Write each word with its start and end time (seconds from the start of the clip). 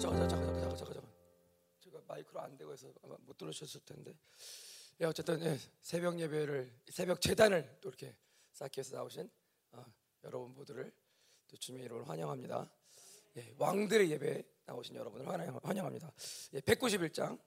잠깐 0.00 0.26
잠깐 0.28 0.30
잠깐 0.30 0.60
잠깐 0.60 0.76
잠깐 0.76 0.94
잠깐. 0.94 1.12
제가 1.80 2.00
마이크로 2.06 2.40
안 2.40 2.56
되고 2.56 2.72
해서 2.72 2.88
아마 3.02 3.16
못 3.20 3.36
들으셨을 3.36 3.82
텐데. 3.84 4.14
예, 5.00 5.04
어쨌든 5.04 5.42
예, 5.42 5.58
새벽 5.82 6.18
예배를 6.18 6.72
새벽 6.88 7.20
재단을 7.20 7.78
또 7.82 7.90
이렇게 7.90 8.16
쌓기 8.52 8.78
위해서 8.78 8.96
나오신 8.96 9.30
어, 9.72 9.84
여러분 10.24 10.54
모두를 10.54 10.90
또 11.48 11.56
주님의 11.56 11.84
이름으로 11.84 12.06
환영합니다. 12.06 12.70
예, 13.36 13.54
왕들의 13.58 14.10
예배 14.10 14.42
나오신 14.64 14.96
여러분을 14.96 15.28
환영, 15.28 15.60
환영합니다. 15.62 16.10
예, 16.54 16.60
191장. 16.60 17.38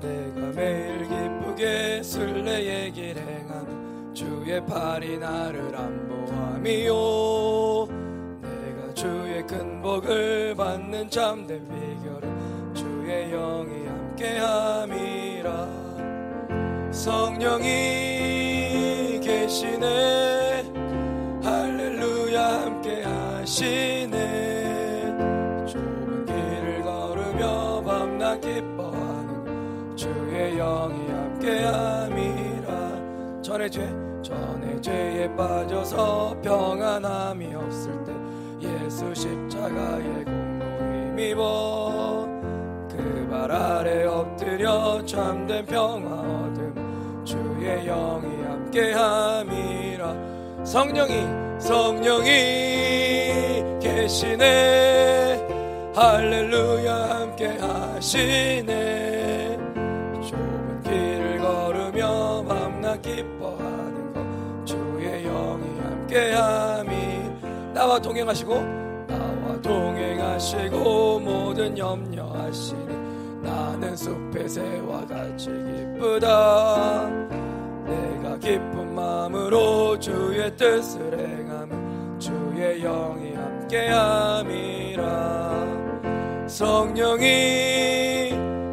내가 0.00 0.52
매일 0.52 1.08
기쁘게 1.08 2.02
술래의 2.02 2.92
길 2.92 3.18
행함 3.18 4.14
주의 4.14 4.64
팔이 4.64 5.18
나를 5.18 5.76
안보함이요 5.76 7.45
복을 9.86 10.56
받는 10.56 11.08
참된 11.08 11.64
비결은 11.68 12.74
주의 12.74 13.30
영이 13.30 13.86
함께함이라. 13.86 15.50
성령이 16.90 17.68
계시네. 19.22 20.64
할렐루야 21.40 22.62
함께 22.62 23.04
하시네. 23.04 24.16
좁은 25.68 26.26
길을 26.26 26.82
걸으며 26.82 27.80
밤낮 27.84 28.40
기뻐하는 28.40 29.96
주의 29.96 30.56
영이 30.56 31.08
함께함이라. 31.12 32.70
전에 33.40 33.70
죄 33.70 33.88
전에 34.20 34.80
죄에 34.80 35.32
빠져서 35.36 36.40
평안함이 36.42 37.54
없을 37.54 38.02
때 38.02 38.15
예수 38.96 39.14
십자가의 39.14 40.24
공로 40.24 40.64
힘입어 41.10 42.26
그 42.88 43.28
발 43.30 43.52
아래 43.52 44.06
엎드려 44.06 45.04
참된 45.04 45.66
평화 45.66 46.14
얻음 46.14 47.22
주의 47.22 47.84
영이 47.84 48.42
함께함이라. 48.44 50.14
성령이 50.64 51.60
성령이 51.60 52.28
계시네. 53.82 55.46
할렐루야 55.94 56.94
함께 56.94 57.48
하시네. 57.58 59.58
좁은 60.26 60.82
길을 60.84 61.38
걸으며 61.40 62.42
밤낮 62.48 63.02
기뻐하는 63.02 64.14
것 64.14 64.24
주의 64.64 65.22
영이 65.24 65.80
함께함이. 65.80 66.96
나와 67.74 68.00
동행하시고 68.00 68.85
동행하시고 69.66 71.20
모든 71.20 71.76
염려하시니 71.76 72.96
나는 73.42 73.96
숲의 73.96 74.48
새와 74.48 75.06
같이 75.06 75.50
기쁘다. 75.50 77.08
내가 77.84 78.38
기쁜 78.38 78.94
마음으로 78.94 79.98
주의 79.98 80.56
뜻을 80.56 81.18
행하면 81.18 82.18
주의 82.18 82.80
영이 82.80 83.34
함께함이라. 83.34 85.06
성령이 86.46 87.26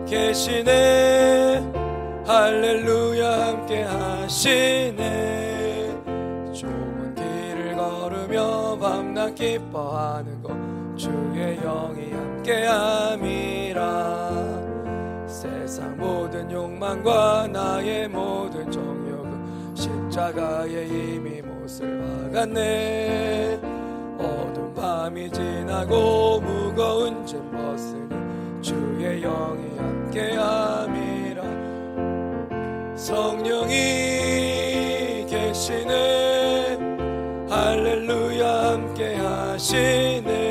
계시네. 0.07 1.71
할렐루야 2.25 3.47
함께 3.47 3.83
하시네. 3.83 5.03
좁은 6.53 7.15
길을 7.15 7.75
걸으며 7.75 8.77
밤낮 8.79 9.35
기뻐하는 9.35 10.41
것 10.41 10.72
주의 11.03 11.57
영이 11.57 12.13
함께함이라. 12.13 13.81
세상 15.27 15.97
모든 15.97 16.49
욕망과 16.49 17.49
나의 17.51 18.07
모든 18.07 18.71
정욕은 18.71 19.75
십자가에 19.75 20.85
이미 20.85 21.41
못을 21.41 22.31
박았네. 22.31 23.59
어두운 24.17 24.73
밤이 24.73 25.29
지나고 25.29 26.39
무거운 26.39 27.25
짐 27.25 27.51
벗으니 27.51 28.07
주의 28.61 29.19
영이 29.19 29.77
함께함이라. 29.77 31.43
성령이 32.95 33.75
계시네. 35.29 36.77
할렐루야 37.49 38.71
함께 38.71 39.15
하시네 39.15 40.42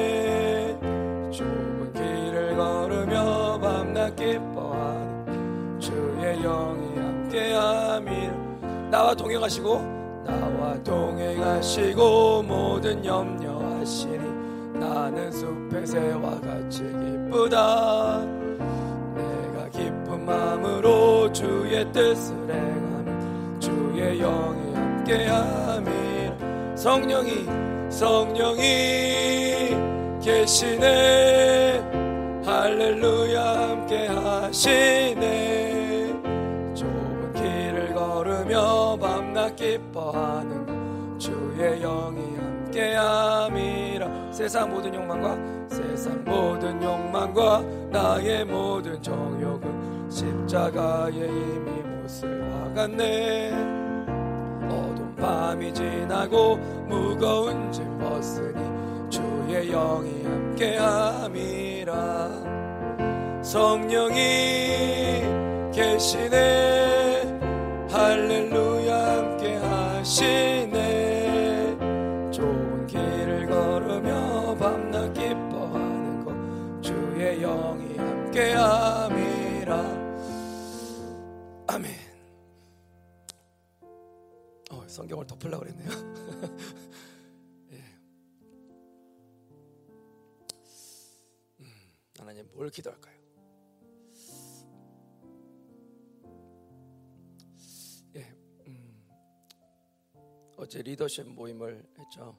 나와 8.93 9.15
동행하시고 9.15 10.23
나와 10.27 10.77
동행하시고 10.85 12.43
모든 12.43 13.03
염려하시니 13.03 14.19
나는 14.79 15.33
숲의 15.33 15.87
새와 15.87 16.39
같이 16.43 16.83
기쁘다. 16.83 18.23
내가 19.15 19.67
기쁜 19.71 20.27
마음으로 20.27 21.33
주의 21.33 21.91
뜻을 21.91 22.35
행하는 22.51 23.59
주의 23.59 24.19
영이 24.19 24.75
함께함이라. 24.75 26.77
성령이 26.77 27.47
성령이 27.89 28.61
계시네. 30.23 31.83
할렐루야 32.45 33.43
함께 33.43 34.09
하시네 34.09 35.62
기뻐하는 39.57 40.67
것 40.67 41.19
주의 41.19 41.81
영이 41.81 42.37
함께함이라. 42.37 44.33
세상 44.33 44.71
모든 44.71 44.95
욕망과 44.95 45.37
세상 45.69 46.25
모든 46.25 46.83
욕망과 46.83 47.63
나의 47.91 48.45
모든 48.45 49.01
정욕은 49.03 50.11
십자가에 50.11 51.13
이미 51.13 51.71
못을 51.83 52.41
박았네. 52.75 53.53
어두운 54.69 55.15
밤이 55.17 55.73
지나고 55.73 56.57
무거운 56.89 57.71
짐 57.71 57.99
벗으니 57.99 58.61
주의 59.11 59.71
영이 59.71 60.25
함께함이라. 60.25 61.93
성령이 63.43 65.23
계시네 65.73 67.02
함께 78.33 78.55
함이라 78.55 79.77
아멘 81.69 81.91
어, 84.71 84.89
성경을 84.89 85.27
덮으려고 85.27 85.65
그랬네요 85.65 85.91
예. 87.73 87.85
음, 91.61 91.67
하나님 92.19 92.49
뭘 92.55 92.71
기도할까요? 92.71 93.21
예, 98.17 98.35
음, 98.67 99.09
어제 100.57 100.81
리더십 100.81 101.29
모임을 101.29 101.87
했죠. 101.99 102.39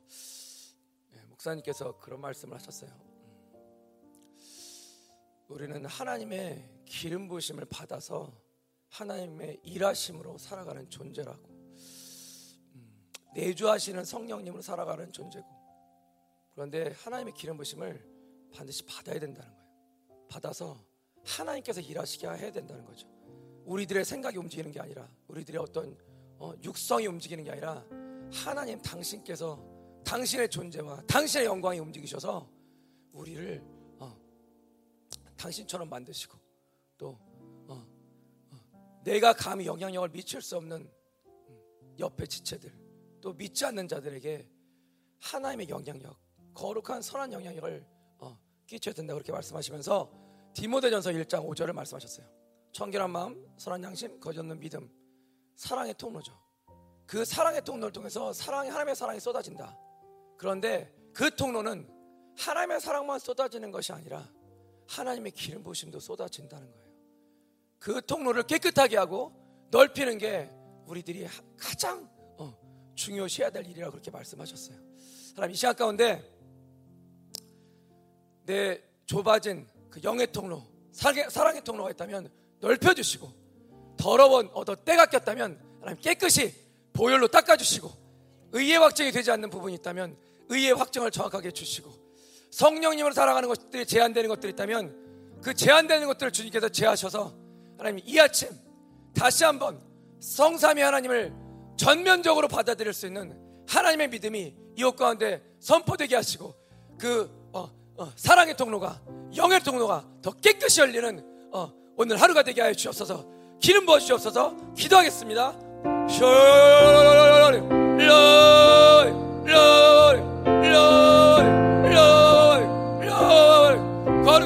예, 1.15 1.21
목사님께서 1.25 1.99
그런 1.99 2.19
말씀을 2.19 2.55
하셨어요. 2.55 3.12
음, 5.49 5.55
우리는 5.55 5.85
하나님의 5.85 6.69
기름 6.85 7.27
부심을 7.27 7.65
받아서 7.65 8.31
하나님의 8.89 9.59
일하심으로 9.63 10.37
살아가는 10.37 10.89
존재라고. 10.89 11.49
음, 12.75 13.03
내주하시는 13.33 14.03
성령님으로 14.05 14.61
살아가는 14.61 15.11
존재고. 15.11 15.47
그런데 16.53 16.93
하나님의 16.97 17.33
기름 17.33 17.57
부심을 17.57 18.05
반드시 18.53 18.83
받아야 18.85 19.19
된다는 19.19 19.51
거예요. 19.51 19.63
받아서 20.29 20.83
하나님께서 21.23 21.81
일하시게 21.81 22.27
해야 22.27 22.51
된다는 22.51 22.85
거죠. 22.85 23.07
우리들의 23.65 24.05
생각이 24.05 24.37
움직이는 24.37 24.71
게 24.71 24.79
아니라 24.79 25.09
우리들의 25.27 25.59
어떤 25.59 25.97
어, 26.37 26.53
육성이 26.63 27.07
움직이는 27.07 27.43
게 27.43 27.51
아니라 27.51 27.85
하나님 28.31 28.81
당신께서 28.81 29.63
당신의 30.03 30.49
존재와 30.49 31.03
당신의 31.07 31.45
영광이 31.45 31.79
움직이셔서 31.79 32.49
우리를 33.13 33.63
어, 33.63 33.72
당신처럼 35.43 35.89
만드시고 35.89 36.37
또 36.97 37.17
어, 37.67 37.85
어, 38.51 39.01
내가 39.03 39.33
감히 39.33 39.65
영향력을 39.65 40.09
미칠 40.09 40.41
수 40.41 40.55
없는 40.55 40.89
음, 41.27 41.95
옆에 41.99 42.25
지체들 42.25 42.73
또 43.21 43.33
믿지 43.33 43.65
않는 43.65 43.87
자들에게 43.87 44.49
하나님의 45.19 45.69
영향력, 45.69 46.17
거룩한 46.53 47.01
선한 47.01 47.33
영향력을 47.33 47.85
어, 48.19 48.37
끼쳐야 48.67 48.93
된다 48.93 49.13
그렇게 49.13 49.31
말씀하시면서 49.31 50.11
디모데전서 50.53 51.11
1장 51.11 51.47
5절을 51.47 51.73
말씀하셨어요. 51.73 52.25
청결한 52.71 53.11
마음, 53.11 53.45
선한 53.57 53.83
양심, 53.83 54.19
거짓 54.19 54.39
없는 54.39 54.59
믿음, 54.59 54.89
사랑의 55.55 55.93
통로죠. 55.95 56.33
그 57.05 57.25
사랑의 57.25 57.63
통로를 57.63 57.91
통해서 57.91 58.31
사랑이 58.33 58.69
하나님의 58.69 58.95
사랑이 58.95 59.19
쏟아진다. 59.19 59.77
그런데 60.37 60.93
그 61.13 61.35
통로는 61.35 61.89
하나님의 62.37 62.79
사랑만 62.79 63.19
쏟아지는 63.19 63.71
것이 63.71 63.91
아니라 63.91 64.27
하나님의 64.87 65.31
기름 65.31 65.63
부심도 65.63 65.99
쏟아진다는 65.99 66.71
거예요. 66.71 66.83
그 67.79 68.05
통로를 68.05 68.43
깨끗하게 68.43 68.97
하고 68.97 69.33
넓히는 69.71 70.17
게 70.17 70.49
우리들이 70.85 71.27
가장 71.57 72.09
어, 72.37 72.55
중요시해야 72.95 73.49
될 73.49 73.65
일이라고 73.67 73.91
그렇게 73.91 74.11
말씀하셨어요. 74.11 74.77
하나님 75.35 75.53
이 75.53 75.55
시간 75.57 75.75
가운데 75.75 76.23
내 78.45 78.81
좁아진 79.05 79.67
그 79.89 80.01
영의 80.03 80.31
통로, 80.31 80.63
사랑의, 80.91 81.63
통로가 81.63 81.91
있다면 81.91 82.31
넓혀주시고 82.59 83.31
더러운 83.97 84.49
어떤 84.53 84.75
때가 84.83 85.07
꼈다면 85.07 85.59
하나님 85.79 86.01
깨끗이 86.01 86.53
보혈로 86.93 87.27
닦아주시고 87.27 87.91
의의 88.53 88.77
확정이 88.77 89.11
되지 89.11 89.31
않는 89.31 89.49
부분이 89.49 89.75
있다면 89.75 90.15
의의 90.49 90.73
확정을 90.73 91.11
정확하게 91.11 91.49
해주시고 91.49 92.02
성령님으로 92.53 93.13
살아가는 93.13 93.49
것들이 93.49 93.85
제한되는 93.85 94.29
것들이 94.29 94.53
있다면 94.53 95.41
그 95.41 95.55
제한되는 95.55 96.05
것들을 96.07 96.31
주님께서 96.31 96.69
제하셔서 96.69 97.33
하나님 97.77 98.01
이 98.05 98.19
아침 98.19 98.49
다시 99.15 99.43
한번 99.43 99.81
성삼위 100.19 100.81
하나님을 100.81 101.33
전면적으로 101.77 102.47
받아들일 102.47 102.93
수 102.93 103.07
있는 103.07 103.35
하나님의 103.67 104.09
믿음이 104.09 104.55
이옷 104.77 104.95
가운데 104.95 105.41
선포되게 105.59 106.15
하시고 106.15 106.53
그 106.99 107.29
어, 107.53 107.69
어, 107.97 108.11
사랑의 108.15 108.55
통로가 108.55 109.01
영의 109.35 109.59
통로가 109.61 110.05
더 110.21 110.31
깨끗이 110.33 110.81
열리는 110.81 111.25
어, 111.51 111.73
오늘 111.97 112.21
하루가 112.21 112.43
되게 112.43 112.61
하여 112.61 112.73
주옵소서 112.73 113.25
기름 113.59 113.87
부어 113.87 113.97
주옵소서 113.97 114.73
기도하겠습니다. 114.75 115.57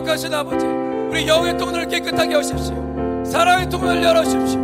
거룩하신 0.07 0.33
아버지 0.33 0.65
우리 0.65 1.27
영의 1.27 1.57
통로를 1.57 1.87
깨끗하게 1.87 2.35
하십시오. 2.35 2.75
사랑의 3.25 3.69
통로를 3.69 4.01
열어주십시오. 4.01 4.59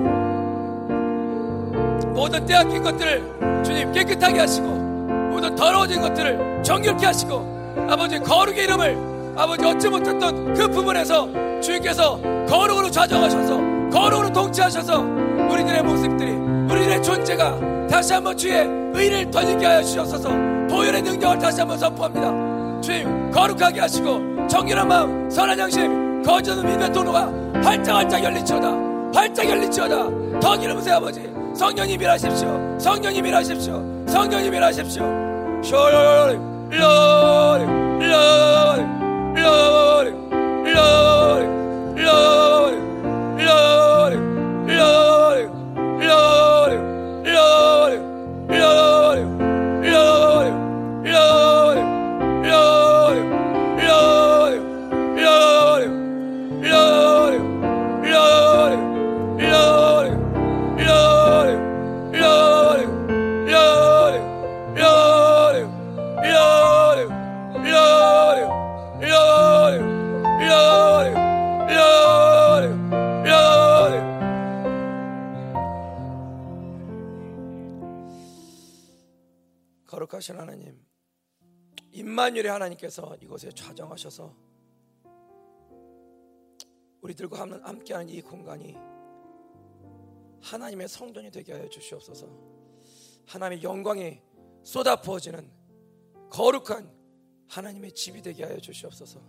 모든 2.14 2.46
떼앗긴 2.46 2.82
것들을 2.82 3.62
주님 3.64 3.92
깨끗하게 3.92 4.40
하시고 4.40 4.68
모든 4.68 5.54
더러워진 5.54 6.02
것들을 6.02 6.64
정결케 6.64 7.06
하시고 7.06 7.86
아버지 7.90 8.20
거룩의 8.20 8.64
이름을 8.64 8.98
아버지 9.36 9.66
얻지 9.66 9.90
못했던 9.90 10.54
그 10.54 10.68
부분에서 10.70 11.28
주님께서 11.62 12.20
거룩으로 12.48 12.90
좌정하셔서 12.90 13.90
거룩으로 13.92 14.32
통치하셔서 14.32 15.02
우리들의 15.02 15.84
모습들이 15.84 16.32
우리들의 16.32 17.04
존재가 17.04 17.88
다시 17.90 18.14
한번 18.14 18.38
주의 18.38 18.66
의를 18.94 19.30
던지게 19.30 19.66
하여 19.66 19.84
주셔서. 19.84 20.30
보혈의 20.70 21.02
능력을 21.02 21.38
다시 21.40 21.60
한번 21.60 21.78
선포합니다. 21.78 22.82
주님 22.82 23.32
거룩하게 23.32 23.82
하시고 23.82 24.33
정결한 24.48 24.88
마음 24.88 25.30
선한 25.30 25.58
양심 25.58 26.24
거저는 26.24 26.66
믿음의 26.66 26.92
도로가 26.94 27.32
활짝 27.64 27.96
활짝 27.98 28.24
열리치어다. 28.24 28.68
활짝 29.14 29.50
열리치어다. 29.50 30.40
더 30.40 30.58
기름으세 30.58 30.92
아버지. 30.92 31.32
성령님 31.56 32.02
일하십시오. 32.02 32.80
성령님 32.80 33.26
일하십시오. 33.26 34.06
성령님 34.08 34.54
일하십시오. 34.54 35.04
쇼리 35.64 35.92
로리 35.94 36.38
로리 36.78 37.66
로리 39.42 40.43
하나님께서 82.64 83.16
이곳에 83.22 83.52
좌정하셔서 83.52 84.34
우리들과 87.02 87.42
함- 87.42 87.64
함께하는 87.64 88.10
이 88.10 88.22
공간이 88.22 88.76
하나님의 90.42 90.88
성전이 90.88 91.32
되게 91.32 91.54
하여 91.54 91.68
주시옵소서. 91.70 92.28
하나님의 93.26 93.64
영광이 93.64 94.22
쏟아 94.64 95.00
부어지는 95.00 95.50
거룩한 96.30 96.92
하나님의 97.48 97.94
집이 97.94 98.22
되게 98.22 98.44
하여 98.44 98.58
주시옵소서. 98.58 99.22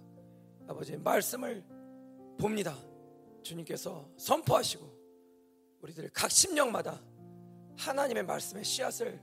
아버지 0.68 0.96
말씀을 0.96 1.64
봅니다. 2.38 2.76
주님께서 3.42 4.08
선포하시고 4.16 4.94
우리들 5.82 6.10
각 6.12 6.30
심령마다 6.30 7.00
하나님의 7.76 8.24
말씀의 8.24 8.64
씨앗을 8.64 9.20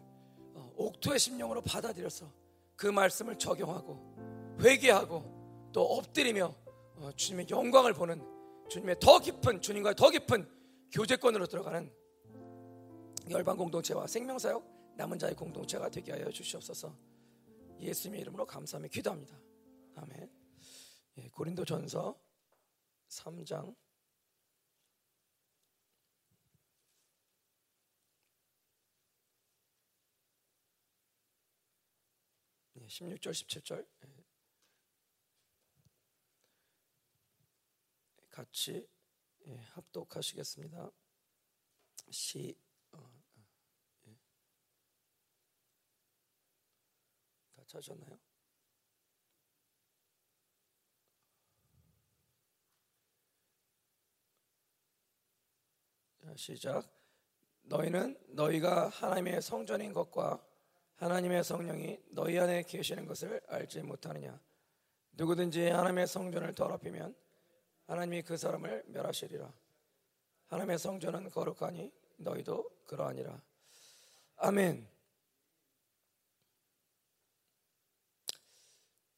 어, 0.53 0.71
옥토의 0.75 1.17
심령으로 1.17 1.61
받아들여서 1.61 2.40
그 2.81 2.87
말씀을 2.87 3.37
적용하고 3.37 4.57
회개하고 4.59 5.69
또 5.71 5.83
엎드리며 5.83 6.55
어, 6.95 7.11
주님의 7.15 7.45
영광을 7.51 7.93
보는 7.93 8.19
주님의 8.69 8.95
더 8.99 9.19
깊은 9.19 9.61
주님과 9.61 9.93
더 9.93 10.09
깊은 10.09 10.49
교제권으로 10.91 11.45
들어가는 11.45 11.93
열방 13.29 13.57
공동체와 13.57 14.07
생명사역 14.07 14.95
남은 14.97 15.19
자의 15.19 15.35
공동체가 15.35 15.89
되게 15.89 16.11
하여 16.11 16.31
주시옵소서. 16.31 16.97
예수님의 17.79 18.21
이름으로 18.21 18.47
감사하며 18.47 18.87
기도합니다. 18.87 19.39
아멘. 19.97 20.31
예, 21.19 21.29
고린도전서 21.29 22.19
3장 23.09 23.75
16절 32.91 33.31
17절 33.31 33.87
예. 34.03 34.25
같이 38.29 38.85
예, 39.47 39.57
합독하시겠습니다. 39.57 40.91
시 42.09 42.53
어, 42.91 42.97
어, 42.97 43.47
예. 44.07 44.19
다 47.53 47.63
찾으셨나요? 47.65 48.19
자, 56.17 56.35
시작. 56.35 56.93
너희는 57.61 58.17
너희가 58.35 58.89
하나님의 58.89 59.41
성전인 59.41 59.93
것과 59.93 60.50
하나님의 61.01 61.43
성령이 61.43 61.99
너희 62.11 62.37
안에 62.37 62.61
계시는 62.61 63.07
것을 63.07 63.41
알지 63.47 63.81
못하느냐? 63.81 64.39
누구든지 65.13 65.69
하나님의 65.69 66.05
성전을 66.05 66.53
더럽히면 66.53 67.15
하나님이 67.87 68.21
그 68.21 68.37
사람을 68.37 68.83
멸하시리라. 68.85 69.51
하나님의 70.45 70.77
성전은 70.77 71.31
거룩하니 71.31 71.91
너희도 72.17 72.69
그러하니라. 72.85 73.41
아멘. 74.35 74.87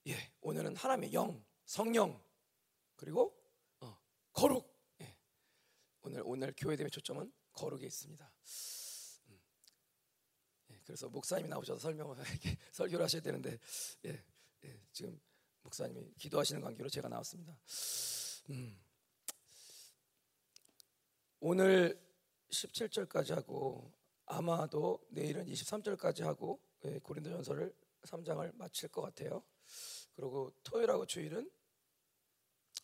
예, 0.07 0.31
오늘은 0.39 0.77
하나님의 0.77 1.11
영, 1.11 1.43
성령 1.65 2.23
그리고 2.95 3.37
어, 3.81 3.97
거룩. 4.31 4.73
예. 5.01 5.17
오늘 6.01 6.21
오늘 6.23 6.53
교회됨의 6.55 6.91
초점은 6.91 7.29
거룩에 7.51 7.85
있습니다. 7.85 8.31
그래서 10.93 11.09
목사님이 11.09 11.49
나오셔서 11.49 11.79
설명을 11.79 12.15
설교를 12.71 13.03
하셔야 13.03 13.19
되는데 13.19 13.57
예, 14.05 14.23
예, 14.63 14.79
지금 14.91 15.19
목사님이 15.63 16.13
기도하시는 16.19 16.61
관계로 16.61 16.87
제가 16.87 17.09
나왔습니다. 17.09 17.57
음. 18.51 18.79
오늘 21.39 21.99
17절까지 22.51 23.33
하고 23.33 23.91
아마도 24.27 25.03
내일은 25.09 25.47
23절까지 25.47 26.21
하고 26.21 26.61
예, 26.85 26.99
고린도전서를 26.99 27.75
3장을 28.03 28.55
마칠 28.55 28.89
것 28.89 29.01
같아요. 29.01 29.43
그리고 30.15 30.53
토요일하고 30.61 31.07
주일은 31.07 31.49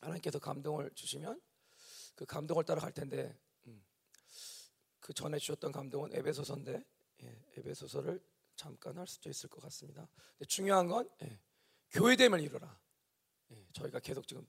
하나님께서 0.01 0.39
감동을 0.39 0.89
주시면 0.95 1.39
그 2.15 2.25
감동을 2.25 2.63
따라 2.63 2.81
갈 2.81 2.91
텐데 2.91 3.37
음, 3.67 3.85
그 4.99 5.13
전에 5.13 5.37
주셨던 5.37 5.71
감동은 5.71 6.15
에베소서인데 6.15 6.83
예, 7.23 7.45
에베소서를 7.57 8.21
잠깐 8.55 8.97
할 8.97 9.07
수도 9.07 9.29
있을 9.29 9.49
것 9.49 9.61
같습니다. 9.63 10.07
중요한 10.47 10.87
건 10.87 11.09
예, 11.23 11.39
교회됨을 11.91 12.41
이루라. 12.41 12.79
예, 13.51 13.67
저희가 13.73 13.99
계속 13.99 14.27
지금 14.27 14.45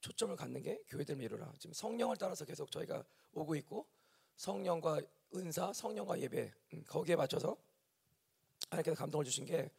초점을 0.00 0.34
갖는 0.36 0.62
게 0.62 0.82
교회됨을 0.88 1.24
이루라. 1.24 1.52
지금 1.58 1.74
성령을 1.74 2.16
따라서 2.16 2.44
계속 2.44 2.70
저희가 2.70 3.04
오고 3.32 3.54
있고 3.56 3.86
성령과 4.36 5.00
은사, 5.34 5.72
성령과 5.72 6.18
예배 6.20 6.52
음, 6.72 6.84
거기에 6.84 7.16
맞춰서 7.16 7.56
하나님께서 8.70 8.96
감동을 8.96 9.24
주신 9.24 9.44
게 9.44 9.70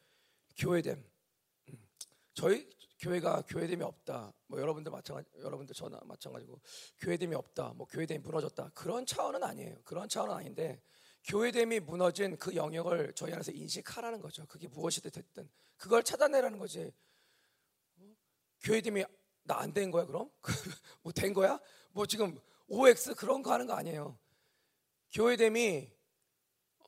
교회됨. 0.58 1.04
음, 1.70 1.88
저희 2.34 2.70
교회가 3.00 3.44
교회됨이 3.48 3.84
없다. 3.84 4.32
뭐 4.46 4.60
여러분들 4.60 4.92
마찬가지, 4.92 5.28
여러분들 5.40 5.74
저나 5.74 6.00
마찬가지고 6.06 6.62
교회됨이 7.00 7.34
없다. 7.34 7.74
뭐 7.74 7.88
교회됨이 7.88 8.20
무너졌다. 8.20 8.70
그런 8.76 9.06
차원은 9.06 9.44
아니에요. 9.44 9.82
그런 9.84 10.08
차원은 10.08 10.36
아닌데 10.36 10.82
교회됨이 11.26 11.82
무너진 11.82 12.38
그 12.38 12.56
영역을 12.56 13.14
저희 13.16 13.32
안에서 13.34 13.52
인식하라는 13.52 14.22
거죠. 14.22 14.46
그게 14.48 14.68
무엇이 14.68 15.02
됐든 15.02 15.50
그걸 15.78 16.04
찾아내라는 16.04 16.58
거지. 16.60 16.92
어? 17.98 18.16
교회됨이 18.64 19.04
나 19.44 19.60
안 19.62 19.74
된 19.74 19.92
거야 19.92 20.06
그럼? 20.06 20.30
뭐 21.04 21.12
된 21.14 21.34
거야? 21.34 21.60
뭐 21.92 22.06
지금 22.06 22.40
OX 22.68 23.16
그런 23.16 23.42
거 23.44 23.52
하는 23.54 23.66
거 23.68 23.74
아니에요. 23.74 24.18
교회됨이 25.14 25.92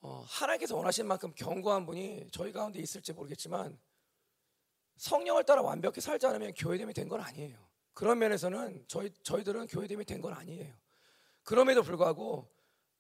어, 0.01 0.23
하나님께서 0.27 0.75
원하시는 0.75 1.07
만큼 1.07 1.33
견고한 1.35 1.85
분이 1.85 2.29
저희 2.31 2.51
가운데 2.51 2.79
있을지 2.79 3.13
모르겠지만 3.13 3.79
성령을 4.97 5.43
따라 5.45 5.61
완벽히 5.61 6.01
살지 6.01 6.25
않으면 6.27 6.53
교회됨이 6.53 6.93
된 6.93 7.07
건 7.09 7.21
아니에요. 7.21 7.57
그런 7.93 8.17
면에서는 8.19 8.85
저희 8.87 9.11
저희들은 9.23 9.67
교회됨이 9.67 10.05
된 10.05 10.21
건 10.21 10.33
아니에요. 10.33 10.73
그럼에도 11.43 11.83
불구하고 11.83 12.47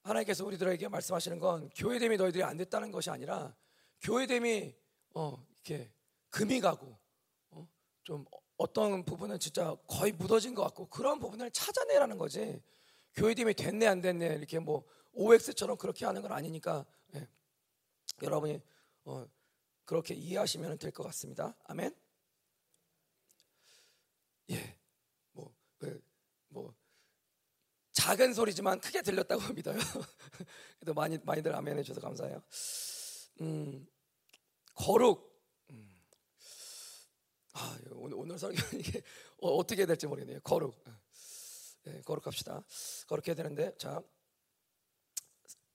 하나님께서 0.03 0.45
우리들에게 0.45 0.87
말씀하시는 0.89 1.39
건 1.39 1.69
교회됨이 1.75 2.17
너희들이 2.17 2.43
안 2.43 2.57
됐다는 2.57 2.91
것이 2.91 3.09
아니라 3.09 3.55
교회됨이 4.01 4.75
어, 5.15 5.45
이렇게 5.53 5.91
금이 6.29 6.59
가고 6.59 6.97
어, 7.51 7.67
좀 8.03 8.25
어떤 8.57 9.03
부분은 9.05 9.39
진짜 9.39 9.75
거의 9.87 10.11
무너진 10.11 10.53
것 10.53 10.63
같고 10.63 10.87
그런 10.87 11.19
부분을 11.19 11.51
찾아내라는 11.51 12.17
거지. 12.17 12.61
교회됨이 13.15 13.53
됐네 13.53 13.87
안 13.87 14.01
됐네 14.01 14.35
이렇게 14.35 14.59
뭐 14.59 14.83
OX처럼 15.13 15.77
그렇게 15.77 16.05
하는 16.05 16.21
건 16.21 16.31
아니니까 16.31 16.85
예. 17.15 17.27
여러분이 18.21 18.61
어, 19.05 19.25
그렇게 19.85 20.13
이해하시면 20.13 20.77
될 20.79 20.91
것 20.91 21.03
같습니다. 21.03 21.55
아멘. 21.65 21.95
예, 24.51 24.77
뭐, 25.31 25.53
그, 25.77 25.85
뭐 25.85 26.01
작은 28.03 28.33
소리지만 28.33 28.81
크게 28.81 29.01
들렸다고 29.01 29.41
믿어요. 29.53 29.79
그래도 30.77 30.93
많이 30.93 31.17
많이들 31.23 31.55
아멘 31.55 31.77
해주셔서 31.79 32.01
감사해요. 32.01 32.43
음, 33.39 33.87
거룩. 34.75 35.41
음. 35.69 36.01
아, 37.53 37.79
오늘 37.91 38.17
오늘 38.17 38.37
설교 38.37 38.57
이게 38.77 39.01
어, 39.37 39.65
떻게 39.65 39.85
될지 39.85 40.05
모르겠네요. 40.05 40.41
거룩. 40.41 40.83
네, 41.83 42.01
거룩합시다. 42.01 42.65
거룩해야 43.07 43.35
되는데 43.35 43.73
자. 43.77 44.01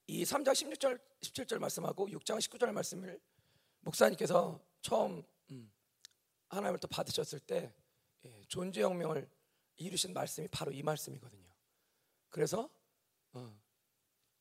이 0.05 0.23
3장 0.23 0.53
16절 0.53 0.99
17절 1.21 1.59
말씀하고 1.59 2.07
6장 2.09 2.39
19절 2.39 2.71
말씀을 2.71 3.19
목사님께서 3.81 4.59
처음 4.81 5.23
음, 5.51 5.71
하나님을 6.47 6.79
또 6.79 6.87
받으셨을 6.87 7.39
때 7.41 7.71
예, 8.25 8.43
존재 8.47 8.81
혁명을 8.81 9.29
이루신 9.77 10.13
말씀이 10.13 10.47
바로 10.47 10.71
이 10.71 10.81
말씀이거든요. 10.81 11.48
그래서 12.29 12.69
어, 13.33 13.59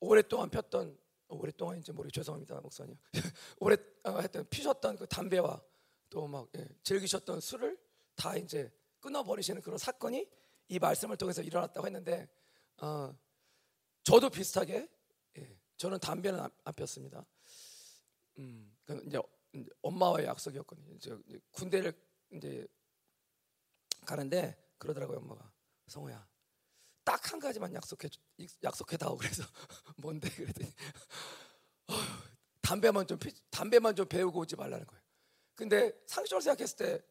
오랫동안 0.00 0.50
폈던 0.50 0.98
오랫동안인지 1.28 1.92
모르 1.92 2.10
죄송합니다 2.10 2.60
목사님 2.60 2.96
오래 3.60 3.76
어, 4.04 4.20
했던 4.20 4.46
피셨던 4.48 4.96
그 4.96 5.06
담배와 5.06 5.62
또막 6.10 6.50
예, 6.56 6.66
즐기셨던 6.82 7.40
술을 7.40 7.78
다 8.14 8.36
이제 8.36 8.72
끊어버리시는 9.00 9.62
그런 9.62 9.78
사건이 9.78 10.28
이 10.68 10.78
말씀을 10.78 11.16
통해서 11.16 11.42
일어났다고 11.42 11.86
했는데 11.86 12.28
어, 12.78 13.14
저도 14.02 14.30
비슷하게 14.30 14.88
예, 15.38 15.58
저는 15.76 15.98
담배는 15.98 16.40
안, 16.40 16.50
안 16.64 16.74
폈습니다. 16.74 17.24
음, 18.38 18.76
이제, 19.06 19.20
이제 19.52 19.68
엄마와의 19.82 20.26
약속이었거든요. 20.26 20.94
이제 20.94 21.18
군대를 21.52 21.92
이제 22.32 22.66
가는데 24.06 24.56
그러더라고요 24.78 25.18
엄마가 25.18 25.52
성호야 25.86 26.26
딱 27.08 27.32
한 27.32 27.40
가지만 27.40 27.72
약속해 27.72 28.06
약속해다오 28.62 29.16
그래서 29.16 29.42
뭔데 29.96 30.28
그랬더니 30.28 30.70
어, 31.88 31.94
담배만 32.60 33.06
좀 33.06 33.18
피, 33.18 33.32
담배만 33.50 33.96
좀 33.96 34.06
배우고 34.06 34.40
오지 34.40 34.56
말라는 34.56 34.86
거예요. 34.86 35.02
근데 35.54 35.90
상식적으로 36.06 36.42
생각했을 36.42 36.76
때 36.76 37.02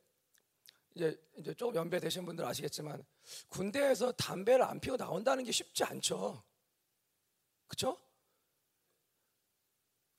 이제 0.94 1.20
이제 1.36 1.54
조금 1.56 1.76
연배 1.76 2.00
되신 2.00 2.26
분들 2.26 2.46
아시겠지만 2.46 3.04
군대에서 3.48 4.12
담배를 4.12 4.64
안 4.66 4.80
피고 4.80 4.98
나온다는 4.98 5.44
게 5.44 5.52
쉽지 5.52 5.84
않죠. 5.84 6.44
그렇죠? 7.66 8.00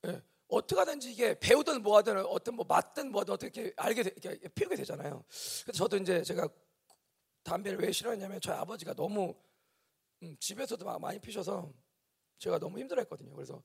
예. 0.07 0.21
어떻게 0.49 0.77
하든지 0.77 1.11
이게 1.13 1.39
배우든 1.39 1.83
뭐하든 1.83 2.25
어떤 2.25 2.55
뭐 2.55 2.65
맞든 2.65 3.11
뭐든 3.13 3.33
어떻게 3.33 3.73
알게 3.77 4.03
되, 4.03 4.09
이렇게 4.17 4.49
피우게 4.49 4.75
되잖아요. 4.75 5.23
그래서 5.63 5.71
저도 5.71 5.95
이제 5.97 6.21
제가 6.21 6.49
담배를 7.43 7.79
왜 7.79 7.93
싫어했냐면 7.93 8.41
저희 8.41 8.57
아버지가 8.57 8.93
너무 8.93 9.33
음, 10.23 10.35
집에서도 10.39 10.83
막 10.85 10.99
많이 11.01 11.19
피셔서 11.19 11.71
제가 12.39 12.59
너무 12.59 12.79
힘들어했거든요. 12.79 13.33
그래서 13.33 13.61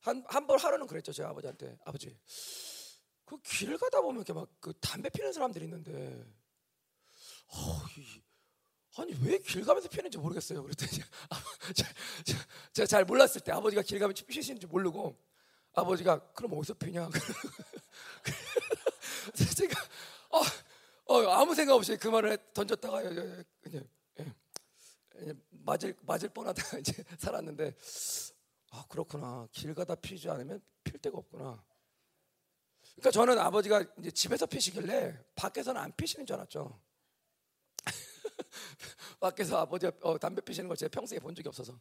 한 0.00 0.22
한 0.28 0.46
번 0.46 0.58
하루는 0.60 0.86
그랬죠. 0.86 1.12
제 1.12 1.22
아버지한테 1.24 1.76
아버지 1.84 2.16
그길 3.24 3.76
가다 3.78 4.00
보면 4.00 4.18
이렇게 4.22 4.32
막 4.32 4.48
그 4.60 4.72
담배 4.80 5.08
피는 5.10 5.32
사람들이 5.32 5.64
있는데 5.64 6.24
어, 7.48 7.82
이, 7.96 8.22
아니 8.96 9.12
왜 9.24 9.38
길 9.40 9.64
가면서 9.64 9.88
피는지 9.88 10.18
모르겠어요. 10.18 10.62
그랬더니 10.62 11.02
제가 12.72 12.86
잘 12.86 13.04
몰랐을 13.04 13.40
때 13.44 13.52
아버지가 13.52 13.82
길 13.82 13.98
가면서 13.98 14.24
피시는지 14.26 14.66
모르고 14.66 15.18
아버지가 15.74 16.32
그럼 16.32 16.54
어디서 16.58 16.74
피냐? 16.74 17.08
제가 19.56 19.80
어, 20.30 20.42
어, 21.14 21.28
아무 21.30 21.54
생각 21.54 21.74
없이 21.74 21.96
그 21.96 22.08
말을 22.08 22.36
던졌다가 22.52 23.02
그냥, 23.02 23.44
그냥 23.62 23.88
예, 25.20 25.34
맞을 25.68 25.94
맞을 26.02 26.28
뻔하다가 26.30 26.78
이제 26.80 27.04
살았는데 27.18 27.74
아 28.70 28.84
그렇구나 28.88 29.46
길 29.52 29.74
가다 29.74 29.94
피지 29.96 30.28
않으면 30.30 30.62
필 30.82 30.98
데가 30.98 31.18
없구나. 31.18 31.62
그러니까 32.94 33.10
저는 33.10 33.38
아버지가 33.38 33.84
이제 33.98 34.10
집에서 34.10 34.46
피시길래 34.46 35.16
밖에서는 35.34 35.80
안 35.80 35.92
피시는 35.92 36.26
줄 36.26 36.36
알았죠. 36.36 36.80
밖에서 39.20 39.58
아버지가 39.58 39.92
어, 40.02 40.18
담배 40.18 40.40
피시는 40.40 40.68
걸 40.68 40.76
제가 40.76 40.90
평생에 40.90 41.20
본 41.20 41.34
적이 41.34 41.48
없어서. 41.48 41.78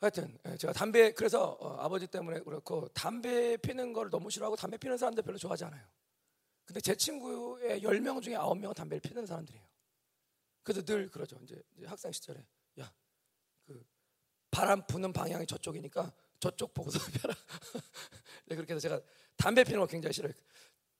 하여튼 0.00 0.36
예, 0.46 0.56
제가 0.56 0.72
담배 0.72 1.12
그래서 1.12 1.56
어, 1.60 1.76
아버지 1.80 2.06
때문에 2.06 2.40
그렇고 2.40 2.88
담배 2.88 3.56
피는 3.56 3.92
걸 3.92 4.10
너무 4.10 4.30
싫어하고 4.30 4.56
담배 4.56 4.76
피는 4.76 4.98
사람들 4.98 5.22
별로 5.22 5.38
좋아하지 5.38 5.64
않아요. 5.64 5.82
근데 6.64 6.80
제 6.80 6.94
친구의 6.94 7.82
10명 7.82 8.20
중에 8.22 8.34
9명은 8.34 8.74
담배를 8.74 9.00
피는 9.00 9.26
사람들이에요. 9.26 9.71
그래서 10.62 10.84
늘 10.84 11.10
그러죠. 11.10 11.38
이제, 11.42 11.60
학생 11.84 12.12
시절에 12.12 12.44
야, 12.80 12.92
그 13.64 13.84
바람 14.50 14.86
부는 14.86 15.12
방향이 15.12 15.46
저쪽이니까 15.46 16.12
저쪽 16.38 16.74
보고 16.74 16.90
서 16.90 16.98
펴라. 17.20 17.34
네, 18.46 18.56
그렇게 18.56 18.74
해서 18.74 18.80
제가 18.80 19.00
담배 19.36 19.64
피는 19.64 19.80
거 19.80 19.86
굉장히 19.86 20.12
싫어요. 20.12 20.32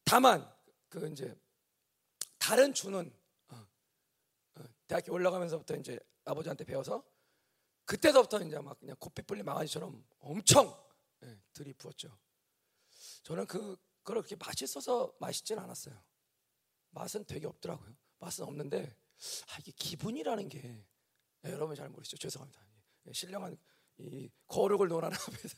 다만 0.04 0.48
그 0.88 1.08
이제 1.10 1.34
다른 2.38 2.72
주는 2.74 3.12
어, 3.48 3.66
어, 4.56 4.64
대학교 4.86 5.12
올라가면서부터 5.12 5.76
이제 5.76 5.98
아버지한테 6.24 6.64
배워서 6.64 7.04
그때서부터 7.84 8.40
이제 8.42 8.58
막 8.58 8.78
그냥 8.78 8.96
풀린 9.26 9.44
망아지처럼 9.44 10.04
엄청 10.20 10.76
예, 11.24 11.38
들이부었죠. 11.52 12.16
저는 13.22 13.46
그 13.46 13.76
그렇게 14.02 14.36
맛있어서 14.36 15.14
맛있진 15.20 15.58
않았어요. 15.58 16.00
맛은 16.90 17.24
되게 17.24 17.46
없더라고요. 17.46 17.94
맛은 18.18 18.44
없는데 18.44 18.96
아, 19.48 19.58
이게 19.60 19.72
기분이라는 19.72 20.48
게 20.48 20.84
예, 21.44 21.50
여러분 21.50 21.74
잘 21.76 21.88
모르시죠? 21.88 22.16
죄송합니다. 22.18 22.60
예, 23.06 23.12
신령한 23.12 23.56
이 23.98 24.30
거룩을 24.46 24.88
논하는 24.88 25.16
앞에서 25.28 25.56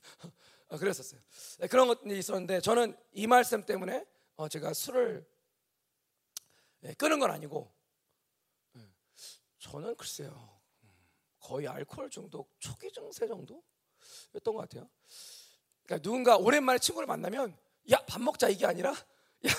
어, 0.68 0.78
그랬었어요. 0.78 1.20
예, 1.62 1.66
그런 1.66 1.86
것들이 1.88 2.18
있었는데 2.18 2.60
저는 2.60 2.96
이 3.12 3.26
말씀 3.26 3.64
때문에 3.64 4.04
어, 4.36 4.48
제가 4.48 4.72
술을 4.74 5.26
예, 6.84 6.94
끄는 6.94 7.18
건 7.20 7.30
아니고 7.30 7.72
예, 8.76 8.80
저는 9.58 9.96
글쎄요. 9.96 10.52
거의 11.38 11.68
알코올 11.68 12.08
중독 12.08 12.54
초기 12.58 12.90
증세 12.90 13.26
정도였던 13.28 13.60
것 14.44 14.56
같아요. 14.56 14.88
그러니까 15.82 16.02
누군가 16.02 16.36
오랜만에 16.38 16.78
친구를 16.78 17.06
만나면 17.06 17.54
야 17.90 17.98
밥 18.06 18.22
먹자 18.22 18.48
이게 18.48 18.64
아니라 18.64 18.90
야 18.92 19.50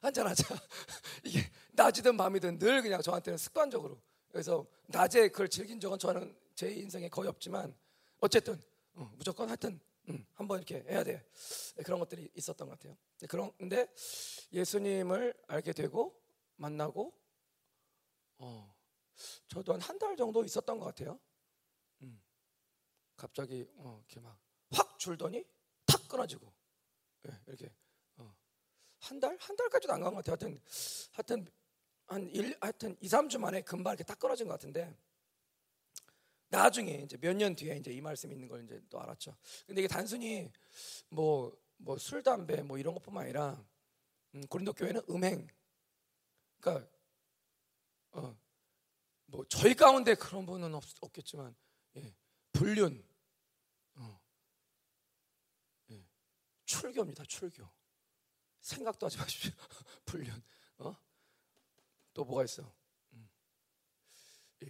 한잔 0.00 0.28
하자 0.28 0.44
이게 1.24 1.40
낮이든 1.74 2.16
밤이든 2.16 2.58
늘 2.58 2.82
그냥 2.82 3.02
저한테는 3.02 3.36
습관적으로 3.38 4.00
그래서 4.28 4.66
낮에 4.86 5.28
그걸 5.28 5.48
즐긴 5.48 5.80
적은 5.80 5.98
저는 5.98 6.36
제 6.54 6.70
인생에 6.70 7.08
거의 7.08 7.28
없지만 7.28 7.76
어쨌든 8.20 8.60
어, 8.94 9.10
무조건 9.16 9.48
하여튼 9.48 9.80
음, 10.08 10.26
한번 10.34 10.58
이렇게 10.58 10.84
해야 10.88 11.02
돼 11.02 11.24
네, 11.76 11.82
그런 11.82 11.98
것들이 11.98 12.30
있었던 12.34 12.68
것 12.68 12.78
같아요. 12.78 12.96
네, 13.18 13.26
그런데 13.26 13.88
예수님을 14.52 15.34
알게 15.48 15.72
되고 15.72 16.20
만나고 16.56 17.12
어, 18.38 18.74
저도 19.48 19.72
한 19.74 19.80
한 19.80 19.98
달 19.98 20.16
정도 20.16 20.44
있었던 20.44 20.78
것 20.78 20.84
같아요. 20.86 21.18
음, 22.02 22.20
갑자기 23.16 23.66
어, 23.76 23.98
이렇게 24.06 24.20
막 24.20 24.38
확 24.70 24.98
줄더니 24.98 25.44
탁 25.86 26.08
끊어지고 26.08 26.52
네, 27.22 27.30
이렇게 27.46 27.72
어, 28.16 28.34
한 29.00 29.20
달? 29.20 29.36
한 29.40 29.54
달까지도 29.56 29.92
안 29.92 30.02
간 30.02 30.12
것 30.14 30.24
같아요. 30.24 30.32
하여튼, 30.32 30.60
하여튼 31.12 31.52
한 32.06 32.28
일, 32.30 32.56
하여튼 32.60 32.96
2, 33.00 33.08
3주 33.08 33.38
만에 33.38 33.62
금방 33.62 33.92
이렇게 33.92 34.04
딱 34.04 34.18
끊어진 34.18 34.46
것 34.46 34.54
같은데 34.54 34.94
나중에 36.48 36.92
이제 37.04 37.16
몇 37.16 37.34
년 37.36 37.54
뒤에 37.56 37.76
이제 37.78 37.90
이 37.92 38.00
말씀 38.00 38.30
있는 38.32 38.46
걸 38.48 38.64
이제 38.64 38.80
또 38.88 39.00
알았죠. 39.00 39.36
근데 39.66 39.80
이게 39.82 39.88
단순히 39.88 40.50
뭐 41.10 41.52
뭐 41.78 41.98
술 41.98 42.22
담배 42.22 42.62
뭐 42.62 42.78
이런 42.78 42.94
것뿐만 42.94 43.24
아니라 43.24 43.62
음, 44.34 44.46
고린도 44.46 44.72
교회는 44.74 45.02
음행. 45.10 45.46
그러니까 46.60 46.88
어, 48.12 48.36
뭐 49.26 49.44
저희 49.48 49.74
가운데 49.74 50.14
그런 50.14 50.46
분은 50.46 50.74
없, 50.74 50.84
없겠지만 51.00 51.54
예, 51.96 52.14
불륜. 52.52 53.04
어, 53.96 54.20
예, 55.90 56.04
출교입니다 56.64 57.24
출교. 57.24 57.68
생각도 58.60 59.06
하지 59.06 59.18
마십시오. 59.18 59.52
불륜. 60.06 60.42
어? 60.78 60.94
또 62.14 62.24
뭐가 62.24 62.44
있어 62.44 62.62
음. 63.12 63.28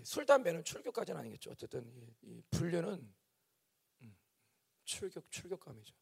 술 0.02 0.26
담배는 0.26 0.64
출교까지는 0.64 1.20
아니겠죠 1.20 1.52
어쨌든 1.52 1.86
이, 1.94 2.14
이 2.22 2.42
불륜은 2.50 3.14
음, 4.02 4.16
출교 4.84 5.20
출교감이죠 5.30 5.94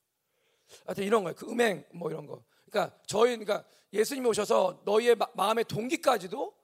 하여튼 0.87 1.05
이런 1.05 1.23
거예요 1.25 1.35
그 1.37 1.51
음행 1.51 1.85
뭐 1.93 2.11
이런 2.11 2.27
거 2.27 2.45
그러니까 2.71 2.99
저희 3.07 3.37
그러니까 3.37 3.69
예수님이 3.93 4.29
오셔서 4.29 4.83
너희의 4.87 5.17
마, 5.17 5.27
마음의 5.35 5.65
동기까지도 5.65 6.57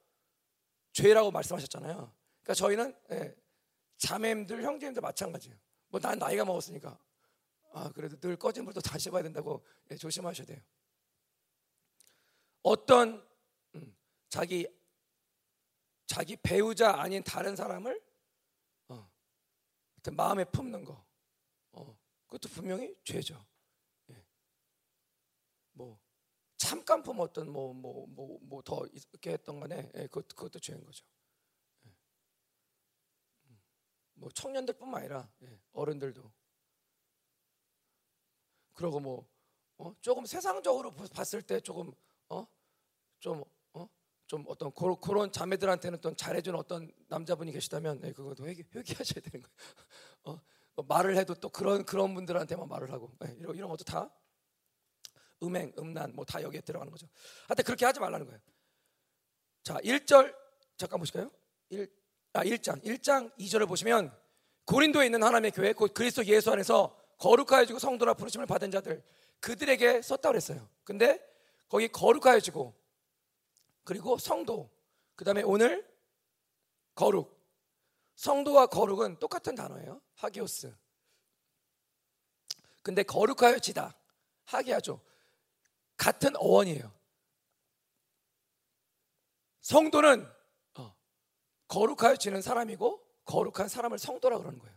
죄라고 0.93 1.31
말씀하셨잖아요. 1.31 1.95
그러니까 2.41 2.55
저희는 2.55 2.97
예, 3.11 3.37
자매님들, 3.99 4.63
형제님들 4.63 5.03
마찬가지예요. 5.03 5.57
뭐 5.89 6.01
난 6.01 6.19
나이가 6.19 6.45
먹었으니까 6.45 6.99
아 7.73 7.93
그래도 7.93 8.19
늘 8.19 8.37
꺼진 8.37 8.65
불도 8.65 8.81
다시 8.81 9.11
봐야 9.11 9.23
된다고 9.23 9.65
예, 9.91 9.97
조심하셔야 9.97 10.47
돼요. 10.47 10.61
어떤 12.63 13.09
음, 13.11 13.28
자기 14.29 14.67
자기 16.07 16.37
배우자 16.37 17.01
아닌 17.01 17.23
다른 17.23 17.55
사람을 17.55 18.03
어, 18.89 19.11
마음에 20.13 20.45
품는 20.45 20.85
거, 20.85 21.07
어, 21.73 21.99
그것도 22.27 22.49
분명히 22.49 22.97
죄죠. 23.05 23.47
예. 24.11 24.25
뭐 25.73 26.01
잠깐 26.57 27.03
어떤 27.21 27.51
뭐뭐 27.51 28.07
뭐 28.09 28.39
뭐 28.43 28.63
더 28.63 28.87
이렇게 28.87 29.33
했던 29.33 29.61
간에 29.61 29.91
예, 29.95 30.03
그것, 30.07 30.27
그것도 30.29 30.59
죄인 30.59 30.83
거죠. 30.85 31.05
예. 31.87 31.91
음. 33.47 33.61
뭐 34.15 34.31
청년들뿐만 34.31 35.01
아니라 35.01 35.31
예, 35.43 35.61
어른들도 35.73 36.33
그러고 38.73 39.01
뭐 39.01 39.29
어? 39.79 39.95
조금 40.01 40.25
세상적으로 40.27 40.93
봤을 40.93 41.43
때 41.43 41.61
조금 41.61 41.93
어? 42.31 42.47
좀 43.21 43.41
어? 43.41 43.58
좀 44.29 44.45
어떤 44.47 44.71
고, 44.71 44.95
그런 45.01 45.33
자매들한테는 45.33 46.01
또 46.01 46.15
잘해주는 46.15 46.57
어떤 46.59 46.93
남자분이 47.09 47.51
계시다면 47.51 48.01
예, 48.05 48.13
그것도 48.13 48.47
회개, 48.47 48.63
회개하셔야 48.75 49.21
되는 49.23 49.43
거예요. 49.43 49.57
어? 50.25 50.41
뭐 50.77 50.85
말을 50.87 51.17
해도 51.17 51.35
또 51.35 51.49
그런 51.49 51.85
그런 51.85 52.15
분들한테만 52.15 52.69
말을 52.69 52.93
하고 52.93 53.11
예, 53.27 53.35
이런 53.41 53.57
이런 53.57 53.71
것도 53.71 53.85
다 53.85 54.15
음행, 55.43 55.73
음란 55.79 56.15
뭐 56.15 56.25
다 56.27 56.43
여기에 56.43 56.61
들어가는 56.61 56.91
거죠. 56.91 57.09
하여튼 57.49 57.65
그렇게 57.65 57.87
하지 57.87 58.01
말라는 58.01 58.27
거예요. 58.27 58.41
자, 59.63 59.79
1절 59.79 60.35
잠깐 60.77 61.01
보실까요? 61.01 61.31
1, 61.71 61.91
아, 62.35 62.45
1장. 62.45 62.85
1장 62.85 63.35
2절을 63.39 63.67
보시면 63.67 64.15
고린도에 64.67 65.07
있는 65.07 65.23
하나님의 65.23 65.53
교회 65.53 65.73
곧 65.73 65.95
그리스도 65.95 66.25
예수 66.27 66.53
안에서 66.53 66.95
거룩하여지고 67.19 67.79
성도라 67.79 68.15
부르심을 68.15 68.47
받은 68.47 68.71
자들 68.71 69.03
그들에게 69.41 70.03
썼다 70.03 70.29
그랬어요. 70.29 70.69
근데 70.85 71.19
거기 71.69 71.89
거룩하여지고 71.89 72.75
그리고 73.89 74.19
성도 74.19 74.71
그 75.17 75.25
다음에 75.25 75.41
오늘 75.43 75.91
거룩 76.95 77.43
성도와 78.17 78.67
거룩은 78.67 79.19
똑같은 79.19 79.55
단어예요. 79.55 80.03
하기오스. 80.17 80.77
근데 82.83 83.03
거룩하여 83.03 83.59
지다. 83.61 83.99
하기하죠. 84.45 85.01
같은 85.97 86.37
어원이에요. 86.37 86.93
성도는 89.63 90.31
어, 90.75 90.95
거룩하여 91.69 92.17
지는 92.17 92.43
사람이고 92.43 93.03
거룩한 93.25 93.71
사람을 93.71 93.99
성도라 93.99 94.37
그러는 94.37 94.59
거예요. 94.59 94.77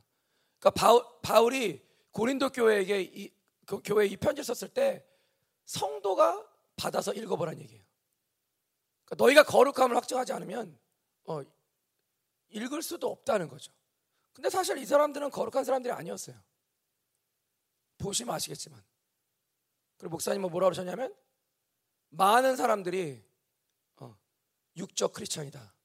그러니까 0.57 1.11
바울, 1.21 1.53
이 1.53 1.81
고린도 2.11 2.51
교회에게 2.51 3.01
이, 3.01 3.33
그 3.65 3.81
교회에 3.83 4.07
이 4.07 4.15
편지를 4.15 4.45
썼을 4.45 4.73
때 4.73 5.05
성도가 5.65 6.49
받아서 6.77 7.11
읽어보라는 7.11 7.59
얘기예요. 7.63 7.80
그러니까 9.11 9.15
너희가 9.17 9.43
거룩함을 9.43 9.95
확증하지 9.95 10.31
않으면 10.33 10.79
어, 11.25 11.41
읽을 12.49 12.81
수도 12.81 13.09
없다는 13.09 13.49
거죠. 13.49 13.71
근데 14.33 14.49
사실 14.49 14.77
이 14.77 14.85
사람들은 14.85 15.29
거룩한 15.29 15.65
사람들이 15.65 15.91
아니었어요. 15.91 16.35
보시면 17.97 18.33
아시겠지만. 18.33 18.81
그리고 19.97 20.11
목사님은 20.13 20.49
뭐라 20.49 20.67
그러셨냐면 20.67 21.13
많은 22.09 22.55
사람들이 22.55 23.23
어, 23.97 24.17
육적 24.77 25.13
크리스천이다. 25.13 25.75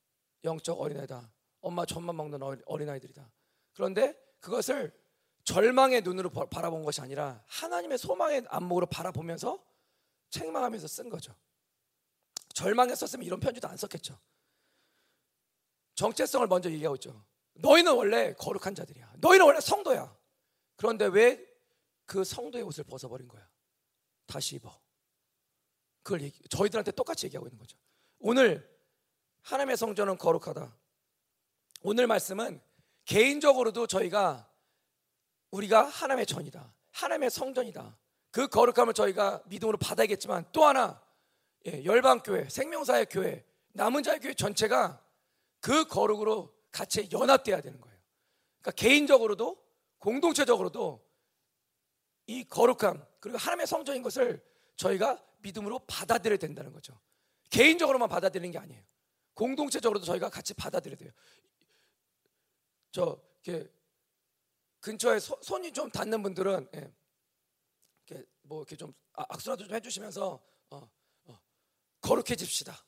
영적 0.44 0.80
어린아이다. 0.80 1.32
엄마 1.60 1.84
젖만 1.84 2.16
먹는 2.16 2.40
어린아이들이다. 2.64 3.30
그런데 3.74 4.16
그것을 4.40 4.96
절망의 5.42 6.02
눈으로 6.02 6.30
바라본 6.30 6.84
것이 6.84 7.00
아니라 7.00 7.42
하나님의 7.46 7.98
소망의 7.98 8.46
안목으로 8.48 8.86
바라보면서 8.86 9.62
책망하면서 10.30 10.86
쓴 10.86 11.08
거죠. 11.08 11.34
절망했었으면 12.56 13.24
이런 13.26 13.38
편지도 13.40 13.68
안 13.68 13.76
썼겠죠. 13.76 14.18
정체성을 15.94 16.46
먼저 16.46 16.70
얘기하고 16.70 16.96
있죠. 16.96 17.24
너희는 17.54 17.94
원래 17.94 18.34
거룩한 18.34 18.74
자들이야. 18.74 19.14
너희는 19.18 19.46
원래 19.46 19.60
성도야. 19.60 20.16
그런데 20.76 21.06
왜 21.06 21.56
그 22.06 22.22
성도의 22.24 22.64
옷을 22.64 22.84
벗어버린 22.84 23.28
거야? 23.28 23.46
다시 24.26 24.56
입어. 24.56 24.80
그걸 26.02 26.22
얘기, 26.22 26.40
저희들한테 26.48 26.92
똑같이 26.92 27.26
얘기하고 27.26 27.48
있는 27.48 27.58
거죠. 27.58 27.76
오늘 28.20 28.66
하나님의 29.42 29.76
성전은 29.76 30.16
거룩하다. 30.16 30.74
오늘 31.82 32.06
말씀은 32.06 32.62
개인적으로도 33.04 33.86
저희가 33.88 34.48
우리가 35.50 35.84
하나님의 35.84 36.26
전이다. 36.26 36.74
하나님의 36.92 37.30
성전이다. 37.30 37.98
그 38.30 38.48
거룩함을 38.48 38.94
저희가 38.94 39.42
믿음으로 39.46 39.76
받아야겠지만 39.78 40.46
또 40.52 40.64
하나 40.64 41.02
예, 41.66 41.84
열방교회, 41.84 42.48
생명사의 42.48 43.06
교회, 43.06 43.44
남은 43.72 44.02
자의 44.02 44.20
교회 44.20 44.34
전체가 44.34 45.02
그 45.60 45.84
거룩으로 45.86 46.54
같이 46.70 47.08
연합돼야 47.10 47.60
되는 47.60 47.80
거예요. 47.80 47.98
그러니까 48.60 48.70
개인적으로도 48.72 49.64
공동체적으로도 49.98 51.04
이 52.26 52.44
거룩함 52.44 53.04
그리고 53.20 53.38
하나님의 53.38 53.66
성전인 53.66 54.02
것을 54.02 54.44
저희가 54.76 55.22
믿음으로 55.38 55.80
받아들여야 55.80 56.38
된다는 56.38 56.72
거죠. 56.72 56.98
개인적으로만 57.50 58.08
받아들이는 58.08 58.50
게 58.52 58.58
아니에요. 58.58 58.82
공동체적으로도 59.34 60.04
저희가 60.04 60.28
같이 60.28 60.54
받아들여야 60.54 60.96
돼요. 60.96 61.10
저 62.90 63.20
이렇게 63.44 63.70
근처에 64.80 65.18
소, 65.18 65.38
손이 65.42 65.72
좀 65.72 65.90
닿는 65.90 66.22
분들은 66.22 66.68
예, 66.74 66.92
이렇게 68.06 68.26
뭐 68.42 68.60
이렇게 68.60 68.76
좀 68.76 68.94
아, 69.14 69.24
악수라도 69.28 69.64
좀 69.64 69.74
해주시면서 69.74 70.40
어, 70.70 70.76
어, 70.76 70.88
거룩해집시다. 72.00 72.84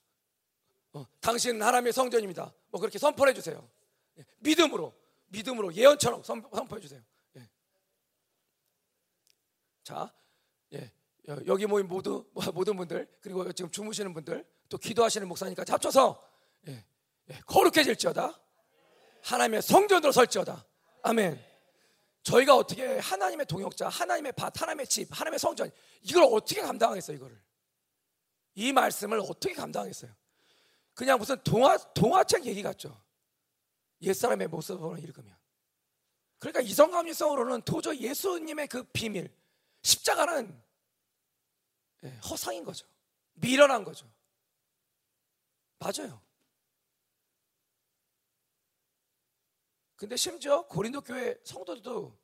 어, 0.94 1.07
당신은 1.21 1.62
하나님의 1.62 1.92
성전입니다. 1.92 2.53
뭐 2.71 2.81
그렇게 2.81 2.99
선포해 2.99 3.33
주세요. 3.35 3.68
예, 4.18 4.25
믿음으로 4.38 4.94
믿음으로 5.27 5.75
예언처럼 5.75 6.23
선, 6.23 6.42
선포해 6.53 6.81
주세요. 6.81 7.03
자, 9.88 10.12
예, 10.75 10.92
여기 11.47 11.64
모인 11.64 11.88
모두 11.88 12.27
모든 12.53 12.77
분들 12.77 13.09
그리고 13.23 13.51
지금 13.53 13.71
주무시는 13.71 14.12
분들 14.12 14.47
또 14.68 14.77
기도하시는 14.77 15.27
목사님까지 15.27 15.73
합쳐서 15.73 16.23
예, 16.68 16.85
예, 17.31 17.40
거룩해질지어다 17.47 18.38
하나님의 19.23 19.62
성전으로 19.62 20.12
설지어다 20.12 20.66
아멘. 21.03 21.42
저희가 22.23 22.55
어떻게 22.55 22.99
하나님의 22.99 23.47
동역자, 23.47 23.88
하나님의 23.88 24.33
밭, 24.33 24.61
하나님의 24.61 24.87
집, 24.87 25.09
하나님의 25.11 25.38
성전 25.38 25.71
이걸 26.03 26.25
어떻게 26.25 26.61
감당하겠어요, 26.61 27.16
이거를? 27.16 27.40
이 28.59 28.73
말씀을 28.73 29.21
어떻게 29.21 29.55
감당하겠어요? 29.55 30.12
그냥 30.92 31.16
무슨 31.16 31.40
동화 31.44 31.77
동화책 31.94 32.44
얘기 32.44 32.61
같죠. 32.61 33.01
옛사람의 34.03 34.49
모습으로 34.49 34.99
읽으면. 34.99 35.38
그러니까 36.40 36.61
이성감리성으로는 36.62 37.62
도저히 37.62 38.01
예수님의 38.01 38.66
그 38.66 38.83
비밀, 38.83 39.33
십자가는 39.83 40.61
예, 42.03 42.09
허상인 42.29 42.64
거죠. 42.64 42.85
미련한 43.35 43.85
거죠. 43.85 44.12
맞아요. 45.79 46.21
근데 49.94 50.16
심지어 50.16 50.66
고린도 50.66 51.03
교회 51.03 51.38
성도들도 51.44 52.18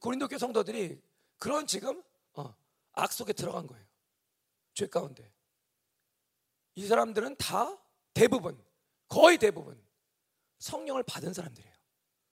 고린도 0.00 0.28
교회 0.28 0.38
성도들이 0.38 1.02
그런 1.36 1.66
지금 1.66 2.02
어, 2.32 2.54
악 2.92 3.12
속에 3.12 3.34
들어간 3.34 3.66
거예요. 3.66 3.84
죄 4.72 4.86
가운데. 4.86 5.35
이 6.76 6.86
사람들은 6.86 7.36
다 7.36 7.76
대부분 8.14 8.62
거의 9.08 9.38
대부분 9.38 9.82
성령을 10.58 11.02
받은 11.02 11.32
사람들이에요. 11.32 11.74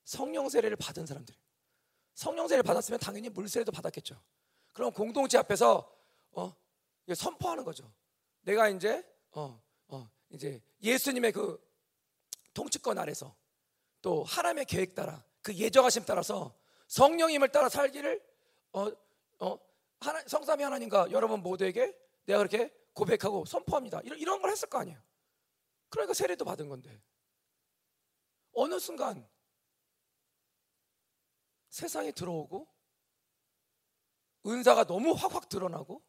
성령 0.05 0.49
세례를 0.49 0.77
받은 0.77 1.07
사람들이에요. 1.07 1.43
성령 2.15 2.47
세례를 2.47 2.63
받았으면 2.63 3.01
당연히 3.01 3.29
물 3.29 3.49
세례도 3.49 3.73
받았겠죠. 3.73 4.21
그럼 4.73 4.93
공동체 4.93 5.39
앞에서 5.39 5.91
어, 6.33 6.55
선포하는 7.15 7.65
거죠. 7.65 7.93
내가 8.43 8.69
이제 8.69 9.05
어, 9.33 9.61
어, 9.89 10.11
이제 10.31 10.63
예수님의 10.83 11.33
그 11.33 11.59
통치권 12.53 12.99
아래서 12.99 13.35
또 14.03 14.25
하나님의 14.25 14.67
계획 14.67 14.95
따라 14.95 15.25
그 15.43 15.55
예정하심 15.55 16.05
따라서 16.05 16.55
성령님을 16.89 17.49
따라 17.49 17.69
살기를 17.69 18.23
어, 18.73 18.91
어, 19.39 19.59
하나, 20.01 20.23
성삼위 20.27 20.63
하나님과 20.63 21.11
여러분 21.13 21.41
모두에게 21.41 21.97
내가 22.27 22.39
그렇게 22.39 22.73
고백하고 22.95 23.45
선포합니다. 23.45 24.01
이런, 24.01 24.19
이런 24.19 24.41
걸 24.41 24.51
했을 24.51 24.69
거 24.69 24.79
아니에요. 24.79 25.01
그러니까 25.91 26.15
세례도 26.15 26.45
받은 26.45 26.69
건데 26.69 27.03
어느 28.53 28.79
순간 28.79 29.29
세상에 31.69 32.13
들어오고 32.13 32.69
은사가 34.47 34.85
너무 34.85 35.13
확확 35.13 35.49
드러나고 35.49 36.03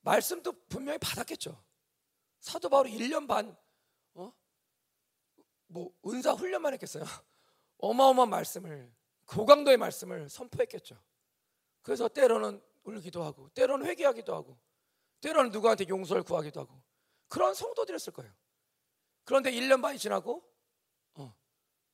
말씀도 0.00 0.52
분명히 0.68 0.98
받았겠죠. 0.98 1.64
사도 2.38 2.68
바울이 2.68 2.96
1년 2.96 3.26
반 3.26 3.56
어? 4.14 4.32
뭐 5.66 5.92
은사 6.06 6.32
훈련만 6.32 6.72
했겠어요. 6.74 7.04
어마어마한 7.78 8.30
말씀을 8.30 8.94
고강도의 9.26 9.76
말씀을 9.76 10.28
선포했겠죠. 10.28 10.96
그래서 11.82 12.08
때로는 12.08 12.62
울기도 12.84 13.24
하고 13.24 13.48
때로는 13.50 13.86
회개하기도 13.86 14.34
하고 14.34 14.58
때로는 15.26 15.50
누구한테 15.50 15.88
용서를 15.88 16.22
구하기도 16.22 16.60
하고 16.60 16.80
그런 17.26 17.52
성도들이었을 17.52 18.12
거예요. 18.12 18.32
그런데 19.24 19.50
1년 19.50 19.82
반이 19.82 19.98
지나고 19.98 20.48
어, 21.14 21.34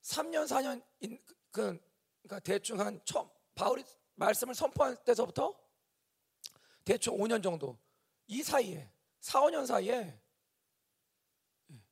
3년 0.03 0.45
4년 0.45 0.85
인, 1.01 1.19
그, 1.51 1.81
그러니까 2.21 2.41
대충 2.41 2.79
한 2.79 3.01
처음 3.07 3.31
바울이 3.55 3.83
말씀을 4.17 4.55
선포할 4.55 5.03
때서부터 5.05 5.59
대충 6.85 7.17
5년 7.17 7.43
정도 7.43 7.79
이 8.27 8.43
사이에 8.43 8.93
4, 9.21 9.41
5년 9.41 9.67
사이에 9.67 10.21
예, 11.71 11.83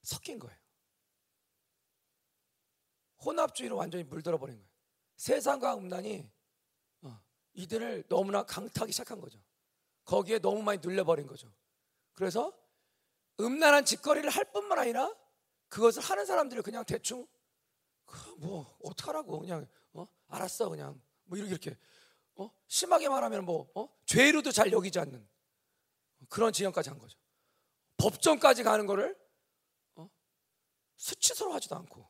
섞인 0.00 0.38
거예요. 0.38 0.58
혼합주의로 3.22 3.76
완전히 3.76 4.04
물들어 4.04 4.38
버린 4.38 4.56
거예요. 4.56 4.70
세상과 5.16 5.76
음란이 5.76 6.32
어, 7.02 7.20
이들을 7.52 8.04
너무나 8.08 8.42
강타하기 8.44 8.92
시작한 8.92 9.20
거죠. 9.20 9.38
거기에 10.10 10.40
너무 10.40 10.60
많이 10.60 10.80
눌려버린 10.82 11.28
거죠. 11.28 11.48
그래서 12.14 12.52
음란한 13.38 13.84
짓거리를 13.84 14.28
할 14.28 14.44
뿐만 14.50 14.76
아니라 14.76 15.14
그것을 15.68 16.02
하는 16.02 16.26
사람들을 16.26 16.64
그냥 16.64 16.84
대충 16.84 17.28
그뭐 18.06 18.76
어떡하라고 18.82 19.38
그냥 19.38 19.68
어? 19.92 20.08
알았어 20.26 20.68
그냥 20.68 21.00
뭐 21.22 21.38
이렇게 21.38 21.52
이렇게 21.52 21.78
어? 22.34 22.50
심하게 22.66 23.08
말하면 23.08 23.44
뭐 23.44 23.70
어? 23.76 23.88
죄로도 24.04 24.50
잘 24.50 24.72
여기지 24.72 24.98
않는 24.98 25.28
그런 26.28 26.52
지형까지 26.52 26.90
한 26.90 26.98
거죠. 26.98 27.16
법정까지 27.96 28.64
가는 28.64 28.86
거를 28.86 29.16
어? 29.94 30.10
수치스러워 30.96 31.54
하지도 31.54 31.76
않고 31.76 32.04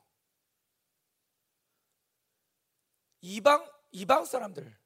이방 3.21 3.71
이방 3.91 4.25
사람들 4.25 4.80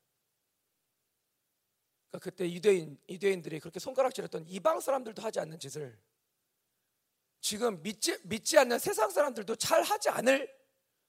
그러니까 2.15 2.19
그때 2.19 2.51
유대인 2.51 2.97
유대인들이 3.09 3.59
그렇게 3.59 3.79
손가락질했던 3.79 4.45
이방 4.47 4.79
사람들도 4.79 5.21
하지 5.21 5.39
않는 5.39 5.59
짓을 5.59 5.97
지금 7.41 7.81
믿지 7.83 8.17
믿지 8.23 8.57
않는 8.57 8.79
세상 8.79 9.09
사람들도 9.09 9.55
잘 9.55 9.83
하지 9.83 10.09
않을 10.09 10.51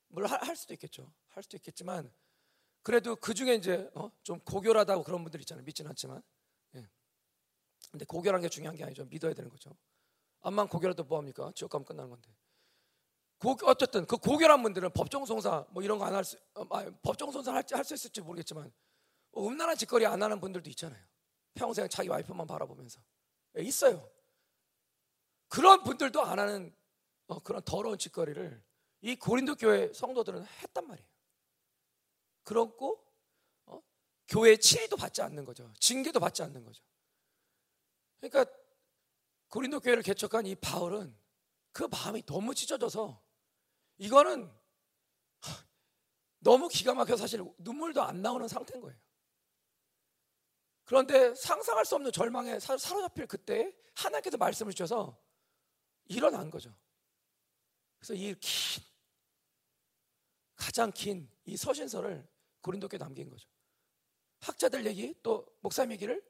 뭘할 0.09 0.57
수도 0.57 0.75
있겠죠. 0.75 1.13
할 1.29 1.43
수도 1.43 1.57
있겠지만 1.57 2.13
그래도 2.83 3.17
그 3.17 3.35
중에 3.35 3.55
이제 3.55 3.91
어? 3.95 4.11
좀 4.23 4.39
고결하다고 4.41 5.03
그런 5.05 5.23
분들 5.23 5.41
있잖아요. 5.41 5.65
믿지는 5.65 5.91
않지만. 5.91 6.23
예. 6.77 6.89
근데 7.91 8.05
고결한 8.05 8.41
게 8.41 8.49
중요한 8.49 8.77
게 8.77 8.85
아니죠. 8.85 9.05
믿어야 9.07 9.35
되는 9.35 9.51
거죠. 9.51 9.77
암만 10.43 10.69
고결해도 10.69 11.05
뭐합니까? 11.05 11.53
지옥 11.55 11.71
가면 11.71 11.85
끝나는 11.85 12.11
건데. 12.11 12.31
고, 13.39 13.57
어쨌든 13.65 14.07
그 14.07 14.17
고결한 14.17 14.63
분들은 14.63 14.91
법정송사 14.93 15.67
뭐 15.71 15.83
이런 15.83 15.99
거 15.99 16.07
안 16.07 16.15
할 16.15 16.25
수, 16.25 16.39
어, 16.55 16.65
아, 16.71 16.91
법정송사 17.03 17.53
할수 17.73 17.95
있을지 17.95 18.21
모르겠지만 18.21 18.65
뭐 18.65 18.86
음란한 19.37 19.77
짓거리 19.77 20.07
안 20.07 20.23
하는 20.23 20.41
분들도 20.41 20.69
있잖아요. 20.71 21.03
평생 21.55 21.89
자기 21.89 22.09
와이프만 22.09 22.47
바라보면서 22.47 23.01
예, 23.59 23.63
있어요. 23.63 24.09
그런 25.49 25.83
분들도 25.83 26.23
안 26.23 26.39
하는 26.39 26.75
어, 27.29 27.41
그런 27.41 27.63
더러운 27.63 27.99
짓거리를 27.99 28.63
이 29.03 29.17
고린도 29.17 29.57
교회 29.57 29.93
성도들은 29.93 30.45
했단 30.45 30.87
말이에요. 30.87 31.09
그렇고 32.43 33.05
어? 33.67 33.83
교회 34.29 34.57
치리도 34.57 34.97
받지 34.97 35.23
않는 35.23 35.45
거죠. 35.45 35.73
징계도 35.81 36.21
받지 36.21 36.43
않는 36.43 36.65
거죠. 36.65 36.83
그러니까 38.21 38.53
고린도 39.49 39.81
교회를 39.81 40.03
개척한 40.03 40.47
이 40.47 40.55
바울은 40.55 41.17
그 41.73 41.85
마음이 41.85 42.23
너무 42.25 42.55
찢어져서 42.55 43.23
이거는 43.99 44.51
너무 46.41 46.69
기가 46.69 46.95
막혀 46.95 47.17
사실 47.17 47.45
눈물도 47.59 48.03
안 48.03 48.23
나오는 48.23 48.47
상태인 48.49 48.81
거예요. 48.81 48.99
그런데 50.87 51.35
상상할 51.35 51.85
수 51.85 51.97
없는 51.97 52.11
절망에 52.13 52.59
사로잡힐 52.59 53.27
그때 53.27 53.77
하나님께서 53.95 54.39
말씀을 54.39 54.73
주셔서 54.73 55.21
일어난 56.07 56.51
거죠. 56.51 56.75
그래서 57.99 58.15
이 58.15 58.35
긴, 58.41 58.83
가장 60.57 60.91
긴 60.91 61.37
이 61.47 61.57
서신서를 61.57 62.27
고린도께 62.61 62.99
남긴 62.99 63.31
거죠. 63.31 63.49
학자들 64.41 64.85
얘기 64.87 65.15
또 65.23 65.47
목사님 65.61 65.93
얘기를 65.93 66.23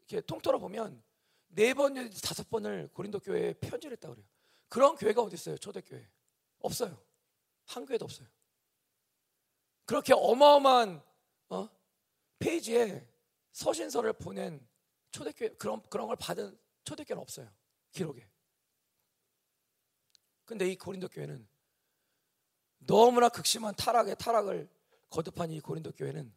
이렇게 0.00 0.20
통틀어 0.26 0.58
보면 0.58 1.02
네 1.48 1.72
번, 1.72 1.94
다섯 2.20 2.48
번을 2.50 2.90
고린도 2.92 3.20
교회에 3.20 3.54
편지를 3.54 3.92
했다고 3.96 4.14
그래요. 4.14 4.28
그런 4.68 4.96
교회가 4.96 5.22
어디 5.22 5.34
있어요? 5.34 5.56
초대교회. 5.56 6.08
없어요. 6.60 7.00
한 7.66 7.86
교회도 7.86 8.04
없어요. 8.04 8.28
그렇게 9.84 10.12
어마어마한 10.14 11.02
어? 11.48 11.68
페이지에 12.38 13.08
서신서를 13.52 14.12
보낸 14.14 14.66
초대교회 15.10 15.50
그런 15.56 15.82
그런 15.88 16.06
걸 16.06 16.16
받은 16.16 16.58
초대교회는 16.84 17.20
없어요. 17.20 17.50
기록에. 17.92 18.28
근데 20.44 20.68
이 20.68 20.76
고린도 20.76 21.08
교회는 21.08 21.48
너무나 22.78 23.28
극심한 23.28 23.74
타락의 23.74 24.16
타락을 24.16 24.68
거듭한 25.10 25.50
이 25.50 25.60
고린도 25.60 25.92
교회는 25.92 26.34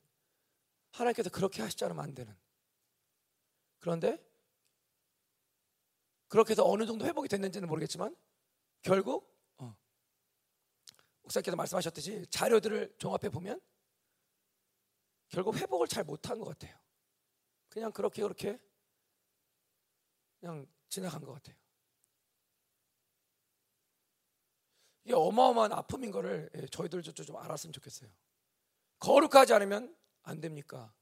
하나님께서 0.91 1.30
그렇게 1.30 1.62
하시지 1.62 1.84
않으면 1.86 2.04
안 2.04 2.13
되는. 2.13 2.36
그런데 3.80 4.23
그렇게 6.28 6.52
해서 6.52 6.63
어느 6.65 6.86
정도 6.86 7.06
회복이 7.06 7.28
됐는지는 7.28 7.67
모르겠지만 7.67 8.15
결국 8.82 9.32
목사님께서 11.23 11.56
말씀하셨듯이 11.56 12.26
자료들을 12.30 12.95
종합해 12.97 13.30
보면 13.30 13.60
결국 15.30 15.56
회복을 15.56 15.88
잘 15.88 16.04
못한 16.04 16.38
것 16.38 16.45
같아요. 16.45 16.78
그냥 17.73 17.91
그렇게 17.91 18.21
그렇게 18.21 18.59
그냥 20.39 20.67
지나간 20.89 21.25
것 21.25 21.33
같아요. 21.33 21.55
이게 25.03 25.15
어마어마한 25.15 25.73
아픔인 25.73 26.12
거를 26.12 26.51
예, 26.53 26.67
저희들도 26.67 27.13
좀 27.13 27.36
알았으면 27.36 27.73
좋겠어요. 27.73 28.12
거룩하지 28.99 29.55
않으면 29.55 29.97
안 30.21 30.39
됩니까? 30.39 30.93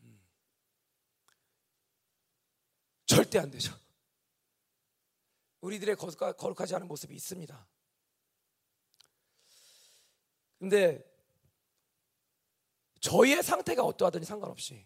음. 0.00 0.22
절대 3.06 3.38
안 3.38 3.50
되죠. 3.50 3.74
우리들의 5.62 5.96
거룩하지 5.96 6.74
않은 6.74 6.86
모습이 6.86 7.14
있습니다. 7.14 7.68
근데 10.58 11.15
저희의 13.06 13.40
상태가 13.40 13.84
어떠하든지 13.84 14.26
상관없이 14.26 14.84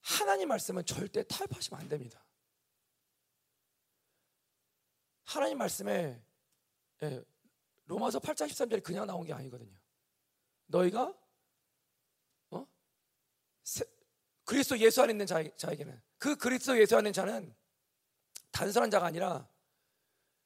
하나님 0.00 0.46
말씀은 0.48 0.86
절대 0.86 1.24
타협하시면 1.24 1.80
안 1.80 1.88
됩니다. 1.88 2.24
하나님 5.24 5.58
말씀에 5.58 6.22
예, 7.02 7.24
로마서 7.86 8.20
8장 8.20 8.46
13절이 8.46 8.84
그냥 8.84 9.04
나온 9.04 9.26
게 9.26 9.32
아니거든요. 9.32 9.76
너희가 10.66 11.12
어? 12.50 12.66
세, 13.64 13.84
그리스도 14.44 14.78
예수 14.78 15.02
안에 15.02 15.10
있는 15.12 15.26
자, 15.26 15.42
자에게는 15.56 16.00
그 16.18 16.36
그리스도 16.36 16.78
예수 16.78 16.96
안에 16.96 17.08
있는 17.08 17.12
자는 17.12 17.56
단순한 18.52 18.92
자가 18.92 19.06
아니라 19.06 19.48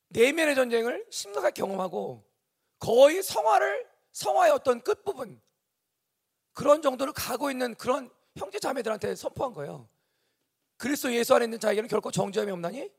내면의 0.08 0.54
전쟁을 0.54 1.06
심각하게 1.10 1.60
경험하고 1.60 2.26
거의 2.78 3.22
성화를 3.22 3.90
성화의 4.12 4.52
어떤 4.52 4.82
끝부분 4.82 5.40
그런 6.52 6.82
정도를 6.82 7.12
가고 7.12 7.50
있는 7.50 7.74
그런 7.74 8.10
형제 8.36 8.58
자매들한테 8.58 9.14
선포한 9.14 9.52
거예요. 9.52 9.88
그리스도 10.76 11.12
예수 11.14 11.34
안에 11.34 11.44
있는 11.44 11.60
자에게는 11.60 11.88
결코 11.88 12.10
정죄함이 12.10 12.50
없나니 12.52 12.90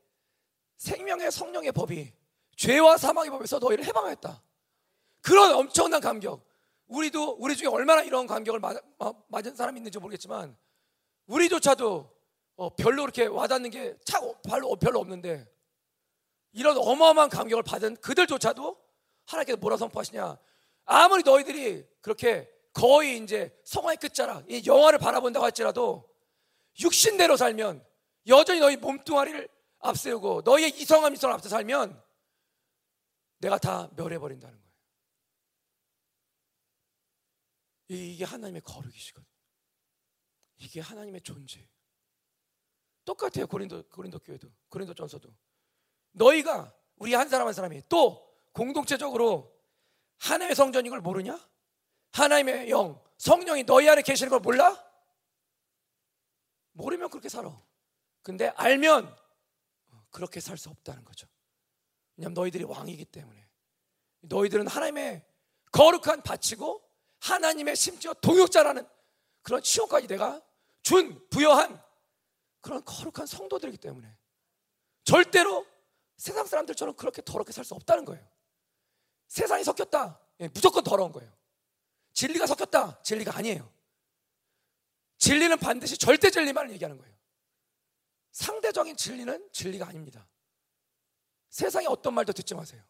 생명의 0.76 1.30
성령의 1.30 1.72
법이 1.72 2.12
죄와 2.56 2.96
사망의 2.96 3.30
법에서 3.30 3.58
너희를 3.58 3.84
해방했다. 3.84 4.42
그런 5.20 5.54
엄청난 5.54 6.00
감격. 6.00 6.44
우리도 6.86 7.36
우리 7.38 7.56
중에 7.56 7.68
얼마나 7.68 8.02
이런 8.02 8.26
감격을 8.26 8.60
맞, 8.60 9.46
은 9.46 9.56
사람이 9.56 9.78
있는지 9.78 9.98
모르겠지만 9.98 10.56
우리조차도 11.26 12.12
어, 12.56 12.76
별로 12.76 13.02
그렇게 13.02 13.26
와닿는 13.26 13.70
게 13.70 13.96
차고 14.04 14.42
별로 14.42 14.76
별로 14.76 15.00
없는데 15.00 15.50
이런 16.52 16.76
어마어마한 16.76 17.30
감격을 17.30 17.62
받은 17.62 17.96
그들조차도 17.96 18.76
하나님께서 19.26 19.56
뭐라 19.56 19.76
선포하시냐? 19.76 20.38
아무리 20.84 21.22
너희들이 21.22 21.86
그렇게 22.02 22.50
거의 22.72 23.18
이제 23.18 23.56
성화의 23.64 23.98
끝자락, 23.98 24.50
이 24.50 24.62
영화를 24.66 24.98
바라본다고 24.98 25.44
할지라도 25.44 26.08
육신대로 26.80 27.36
살면 27.36 27.86
여전히 28.28 28.60
너희 28.60 28.76
몸뚱아리를 28.76 29.48
앞세우고 29.80 30.42
너희의 30.44 30.70
이성함 30.80 31.12
이성을 31.14 31.34
앞서 31.34 31.48
살면 31.48 32.02
내가 33.38 33.58
다 33.58 33.90
멸해버린다는 33.96 34.56
거예요. 34.56 34.72
이게 37.88 38.24
하나님의 38.24 38.62
거룩이시거든요. 38.62 39.28
이게 40.58 40.80
하나님의 40.80 41.20
존재. 41.22 41.68
똑같아요. 43.04 43.46
고린도 43.48 43.88
고린도 43.88 44.20
교회도 44.20 44.48
고린도 44.68 44.94
전서도 44.94 45.34
너희가 46.12 46.72
우리 46.96 47.14
한 47.14 47.28
사람 47.28 47.48
한 47.48 47.52
사람이 47.52 47.82
또 47.88 48.32
공동체적으로 48.52 49.52
하나님의 50.18 50.54
성전인 50.54 50.90
걸 50.90 51.00
모르냐? 51.00 51.51
하나님의 52.12 52.70
영, 52.70 53.00
성령이 53.18 53.64
너희 53.64 53.88
안에 53.88 54.02
계시는 54.02 54.30
걸 54.30 54.40
몰라? 54.40 54.82
모르면 56.72 57.10
그렇게 57.10 57.28
살아. 57.28 57.54
근데 58.22 58.48
알면 58.56 59.14
그렇게 60.10 60.40
살 60.40 60.56
수 60.58 60.68
없다는 60.68 61.04
거죠. 61.04 61.26
왜냐하면 62.16 62.34
너희들이 62.34 62.64
왕이기 62.64 63.06
때문에. 63.06 63.48
너희들은 64.20 64.68
하나님의 64.68 65.24
거룩한 65.72 66.22
바치고 66.22 66.82
하나님의 67.20 67.76
심지어 67.76 68.12
동역자라는 68.14 68.86
그런 69.42 69.62
치용까지 69.62 70.06
내가 70.06 70.40
준, 70.82 71.26
부여한 71.30 71.82
그런 72.60 72.84
거룩한 72.84 73.26
성도들이기 73.26 73.78
때문에 73.78 74.16
절대로 75.04 75.66
세상 76.16 76.46
사람들처럼 76.46 76.94
그렇게 76.94 77.22
더럽게 77.22 77.52
살 77.52 77.64
수 77.64 77.74
없다는 77.74 78.04
거예요. 78.04 78.24
세상이 79.28 79.64
섞였다. 79.64 80.20
예, 80.40 80.48
무조건 80.48 80.84
더러운 80.84 81.10
거예요. 81.10 81.32
진리가 82.12 82.46
섞였다. 82.46 83.02
진리가 83.02 83.36
아니에요. 83.36 83.70
진리는 85.18 85.56
반드시 85.58 85.96
절대 85.96 86.30
진리만을 86.30 86.72
얘기하는 86.72 86.98
거예요. 86.98 87.12
상대적인 88.32 88.96
진리는 88.96 89.48
진리가 89.52 89.86
아닙니다. 89.86 90.26
세상에 91.48 91.86
어떤 91.86 92.14
말도 92.14 92.32
듣지 92.32 92.54
마세요. 92.54 92.82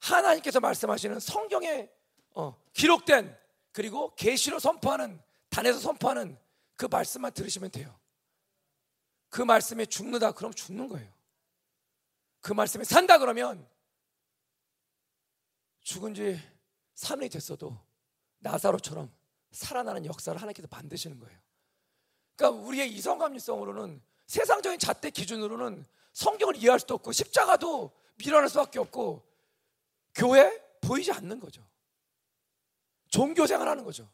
하나님께서 0.00 0.60
말씀하시는 0.60 1.20
성경에 1.20 1.90
어, 2.34 2.60
기록된 2.72 3.38
그리고 3.72 4.14
계시로 4.16 4.58
선포하는 4.58 5.20
단에서 5.50 5.78
선포하는 5.78 6.38
그 6.76 6.86
말씀만 6.86 7.32
들으시면 7.32 7.70
돼요. 7.70 7.98
그 9.28 9.42
말씀에 9.42 9.86
죽는다 9.86 10.32
그럼 10.32 10.52
죽는 10.52 10.88
거예요. 10.88 11.12
그 12.40 12.52
말씀에 12.52 12.84
산다 12.84 13.18
그러면 13.18 13.68
죽은 15.80 16.14
지 16.14 16.40
3년이 16.94 17.30
됐어도 17.30 17.83
나사로처럼 18.44 19.10
살아나는 19.50 20.04
역사를 20.04 20.36
하나님께서 20.40 20.68
만드시는 20.70 21.18
거예요. 21.18 21.38
그러니까 22.36 22.62
우리의 22.62 22.92
이성감리성으로는 22.92 24.02
세상적인 24.26 24.78
잣대 24.78 25.10
기준으로는 25.10 25.84
성경을 26.12 26.56
이해할 26.56 26.78
수도 26.78 26.94
없고 26.94 27.12
십자가도 27.12 27.92
밀어낼 28.16 28.48
수밖에 28.48 28.78
없고 28.78 29.26
교회 30.14 30.62
보이지 30.80 31.10
않는 31.12 31.40
거죠. 31.40 31.66
종교 33.08 33.46
생활하는 33.46 33.84
거죠. 33.84 34.08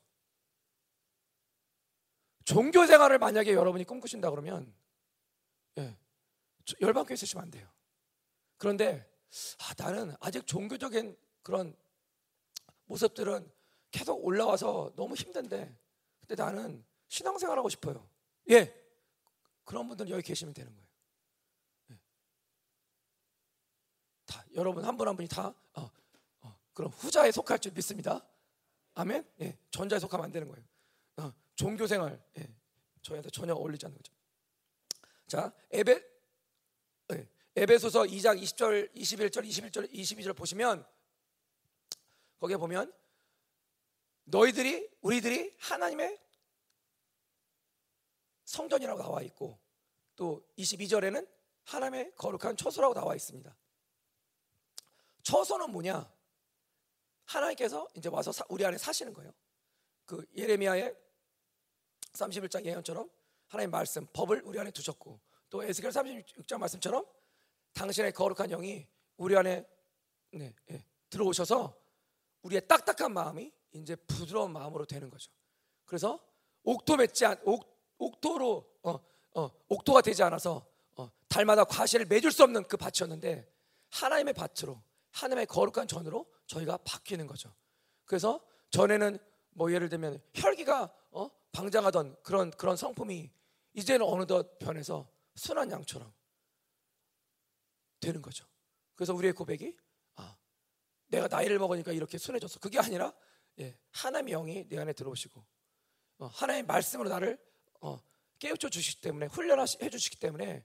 종교 2.45 2.87
생활을 2.87 3.19
만약에 3.19 3.53
여러분이 3.53 3.85
꿈꾸신다 3.85 4.31
그러면 4.31 4.73
예, 5.79 5.97
열방교회 6.81 7.15
있으시면 7.15 7.45
안 7.45 7.51
돼요. 7.51 7.69
그런데 8.57 9.09
아, 9.59 9.75
나는 9.77 10.15
아직 10.21 10.47
종교적인 10.47 11.17
그런 11.43 11.75
모습들은 12.87 13.51
계속 13.91 14.25
올라와서 14.25 14.93
너무 14.97 15.15
힘든데 15.15 15.77
근데 16.21 16.35
나는 16.43 16.85
신앙생활 17.09 17.59
하고 17.59 17.69
싶어요. 17.69 18.09
예. 18.51 18.75
그런 19.65 19.89
분들은 19.89 20.11
여기 20.11 20.23
계시면 20.23 20.55
되는 20.55 20.73
거예요. 20.75 20.89
예. 21.93 21.99
다 24.27 24.45
여러분 24.55 24.85
한 24.85 24.97
분 24.97 25.09
한 25.09 25.17
분이 25.17 25.29
다 25.29 25.53
어, 25.75 25.91
어, 26.43 26.59
그럼 26.73 26.91
후자에 26.93 27.31
속할 27.33 27.59
줄 27.59 27.73
믿습니다. 27.73 28.25
아멘. 28.95 29.29
예. 29.41 29.59
전자에 29.71 29.99
속하면 29.99 30.25
안 30.25 30.33
되는 30.33 30.49
거예요. 30.49 30.65
어, 31.17 31.33
종교생활 31.57 32.23
예. 32.39 32.55
저희한테 33.03 33.31
전혀 33.31 33.55
어울리지 33.55 33.87
않는 33.87 33.97
거죠. 33.97 34.13
자, 35.27 35.53
에베 35.71 36.03
예. 37.13 37.29
에베소서 37.57 38.03
2장 38.05 38.41
20절, 38.41 38.95
21절, 38.95 39.45
21절, 39.45 39.93
22절 39.93 40.37
보시면 40.37 40.87
거기에 42.39 42.57
보면 42.57 42.93
너희들이 44.31 44.89
우리들이 45.01 45.55
하나님의 45.59 46.19
성전이라고 48.45 49.03
나와 49.03 49.23
있고 49.23 49.59
또 50.17 50.45
22절에는 50.59 51.29
하나님의 51.65 52.15
거룩한 52.17 52.57
처소라고 52.57 52.95
나와 52.95 53.15
있습니다. 53.15 53.57
처소는 55.23 55.71
뭐냐? 55.71 56.11
하나님께서 57.27 57.89
이제 57.95 58.09
와서 58.09 58.33
우리 58.49 58.65
안에 58.65 58.77
사시는 58.77 59.15
거예요. 59.15 59.33
그 60.05 60.27
예레미야의 60.37 60.97
31장 62.13 62.65
예언처럼 62.65 63.09
하나님 63.47 63.71
말씀, 63.71 64.07
법을 64.13 64.43
우리 64.45 64.59
안에 64.59 64.71
두셨고 64.71 65.21
또 65.49 65.63
에스겔 65.63 65.91
36장 65.91 66.59
말씀처럼 66.59 67.05
당신의 67.73 68.13
거룩한 68.13 68.49
영이 68.51 68.87
우리 69.17 69.37
안에 69.37 69.65
네, 70.33 70.55
네, 70.67 70.87
들어오셔서 71.09 71.77
우리의 72.43 72.67
딱딱한 72.67 73.13
마음이 73.13 73.53
이제 73.73 73.97
부드러운 73.97 74.53
마음으로 74.53 74.85
되는 74.85 75.11
거죠. 75.11 75.31
그래서 75.85 76.21
옥토 76.65 76.97
맺지 76.97 77.27
않, 77.27 77.41
옥, 77.45 77.67
옥토로 77.99 78.67
어, 78.83 78.99
어, 79.35 79.51
옥토가 79.69 80.01
되지 80.01 80.23
않아서 80.23 80.67
어, 80.97 81.11
달마다 81.29 81.65
과실을 81.65 82.07
맺을 82.07 82.33
수 82.33 82.43
없는 82.43 82.65
그 82.65 82.77
밭이었는데 82.77 83.51
하나님의 83.91 84.35
밭으로 84.35 84.83
하나님의 85.13 85.47
거룩한 85.47 85.89
전으로 85.89 86.27
저희가 86.47 86.79
바뀌는 86.79 87.27
거죠. 87.27 87.53
그래서 88.05 88.41
전에는 88.71 89.19
뭐 89.51 89.73
예를 89.73 89.89
들면 89.89 90.21
혈기가 90.35 90.93
어, 91.11 91.31
방장하던 91.53 92.17
그런 92.23 92.51
그런 92.53 92.77
성품이 92.77 93.31
이제는 93.75 94.07
어느덧 94.07 94.59
변해서 94.59 95.09
순한 95.35 95.71
양처럼 95.71 96.13
되는 98.01 98.23
거죠. 98.23 98.47
그래서 98.95 99.15
우리의 99.15 99.33
고백이 99.33 99.77
아, 100.17 100.37
내가 101.09 101.29
나이를 101.29 101.59
먹으니까 101.59 101.93
이렇게 101.93 102.19
순해졌어. 102.19 102.61
그게 102.61 102.79
아니라 102.79 103.13
예, 103.61 103.79
하나님의 103.91 104.33
영이 104.33 104.69
내 104.69 104.79
안에 104.79 104.93
들어오시고 104.93 105.45
어, 106.19 106.27
하나님의 106.27 106.67
말씀으로 106.67 107.09
나를 107.09 107.39
어, 107.81 108.01
깨우쳐 108.39 108.69
주시기 108.69 109.01
때문에 109.03 109.27
훈련해 109.27 109.67
주시기 109.67 110.19
때문에 110.19 110.65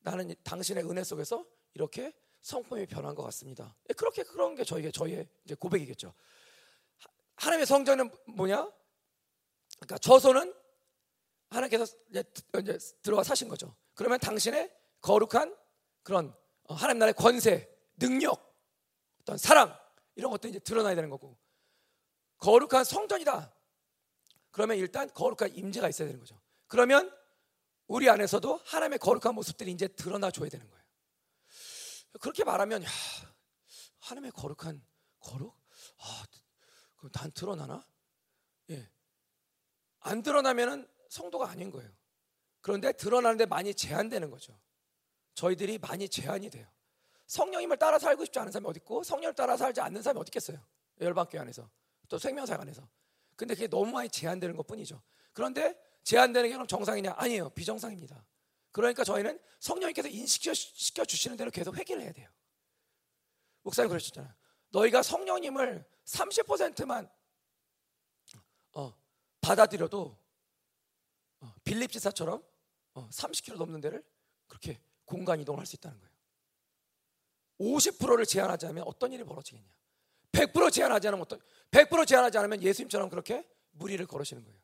나는 0.00 0.34
당신의 0.42 0.84
은혜 0.84 1.04
속에서 1.04 1.46
이렇게 1.74 2.12
성품이 2.40 2.86
변한 2.86 3.14
것 3.14 3.22
같습니다. 3.24 3.76
예, 3.90 3.94
그렇게 3.94 4.22
그런 4.22 4.54
게 4.54 4.64
저희의 4.64 4.92
저희의 4.92 5.28
이제 5.44 5.54
고백이겠죠. 5.54 6.14
하나님의 7.36 7.66
성전은 7.66 8.10
뭐냐? 8.26 8.70
그러니까 9.76 9.98
저소는 9.98 10.54
하나님께서 11.50 11.96
이제 12.10 12.78
들어와 13.02 13.22
사신 13.22 13.48
거죠. 13.48 13.74
그러면 13.94 14.18
당신의 14.18 14.72
거룩한 15.00 15.54
그런 16.02 16.34
어, 16.64 16.74
하나님 16.74 16.98
나라의 16.98 17.14
권세, 17.14 17.68
능력, 17.98 18.56
어떤 19.20 19.36
사랑 19.36 19.76
이런 20.14 20.30
것들이 20.30 20.50
이제 20.50 20.58
드러나야 20.60 20.94
되는 20.94 21.10
거고 21.10 21.36
거룩한 22.42 22.82
성전이다. 22.84 23.54
그러면 24.50 24.76
일단 24.76 25.08
거룩한 25.14 25.54
임재가 25.54 25.88
있어야 25.88 26.08
되는 26.08 26.18
거죠. 26.18 26.40
그러면 26.66 27.16
우리 27.86 28.10
안에서도 28.10 28.60
하나님의 28.64 28.98
거룩한 28.98 29.34
모습들이 29.34 29.70
이제 29.70 29.86
드러나 29.86 30.30
줘야 30.30 30.48
되는 30.48 30.68
거예요. 30.68 30.84
그렇게 32.20 32.42
말하면 32.42 32.82
야, 32.82 32.88
하나님의 34.00 34.32
거룩한 34.32 34.84
거룩? 35.20 35.56
아, 35.98 36.24
그럼 36.96 37.12
난 37.12 37.30
드러나나? 37.30 37.86
예. 38.70 38.90
안 40.00 40.22
드러나면은 40.22 40.88
성도가 41.10 41.48
아닌 41.48 41.70
거예요. 41.70 41.90
그런데 42.60 42.92
드러나는데 42.92 43.46
많이 43.46 43.72
제한되는 43.72 44.30
거죠. 44.30 44.60
저희들이 45.34 45.78
많이 45.78 46.08
제한이 46.08 46.50
돼요. 46.50 46.66
성령님을 47.26 47.76
따라 47.76 48.00
살고 48.00 48.24
싶지 48.24 48.40
않은 48.40 48.50
사람이 48.50 48.68
어디 48.68 48.78
있고 48.78 49.04
성령을 49.04 49.34
따라 49.34 49.56
살지 49.56 49.80
않는 49.80 50.02
사람이 50.02 50.20
어디 50.20 50.28
있겠어요? 50.30 50.58
열방교회 51.00 51.40
안에서 51.40 51.70
또 52.12 52.18
생명사 52.18 52.54
안에서. 52.60 52.86
근데 53.36 53.54
그게 53.54 53.66
너무 53.66 53.90
많이 53.90 54.06
제한되는 54.10 54.54
것 54.54 54.66
뿐이죠. 54.66 55.02
그런데 55.32 55.74
제한되는 56.04 56.50
게 56.50 56.52
그럼 56.52 56.66
정상이냐? 56.66 57.14
아니에요. 57.16 57.48
비정상입니다. 57.50 58.22
그러니까 58.70 59.02
저희는 59.02 59.40
성령님께서 59.60 60.08
인식시켜 60.08 61.06
주시는 61.06 61.38
대로 61.38 61.50
계속 61.50 61.74
회개를 61.74 62.02
해야 62.02 62.12
돼요. 62.12 62.28
목사님 63.62 63.88
그러셨잖아요. 63.88 64.30
너희가 64.72 65.02
성령님을 65.02 65.86
30%만 66.04 67.10
어, 68.74 68.94
받아들여도 69.40 70.18
어, 71.40 71.54
빌립 71.64 71.92
지사처럼 71.92 72.44
어, 72.92 73.08
30km 73.08 73.56
넘는 73.56 73.80
데를 73.80 74.04
그렇게 74.48 74.82
공간 75.06 75.40
이동할 75.40 75.64
수 75.64 75.76
있다는 75.76 75.98
거예요. 75.98 76.12
50%를 77.58 78.26
제한하지 78.26 78.66
않으면 78.66 78.84
어떤 78.86 79.12
일이 79.12 79.24
벌어지겠냐? 79.24 79.81
100% 80.32 80.72
제한하지 80.72 81.08
않으면 81.08 81.22
어떤 81.22 81.40
100% 81.70 82.06
제한하지 82.06 82.38
않으면 82.38 82.62
예수님처럼 82.62 83.08
그렇게 83.08 83.48
무리를 83.72 84.04
걸으시는 84.06 84.44
거예요. 84.44 84.58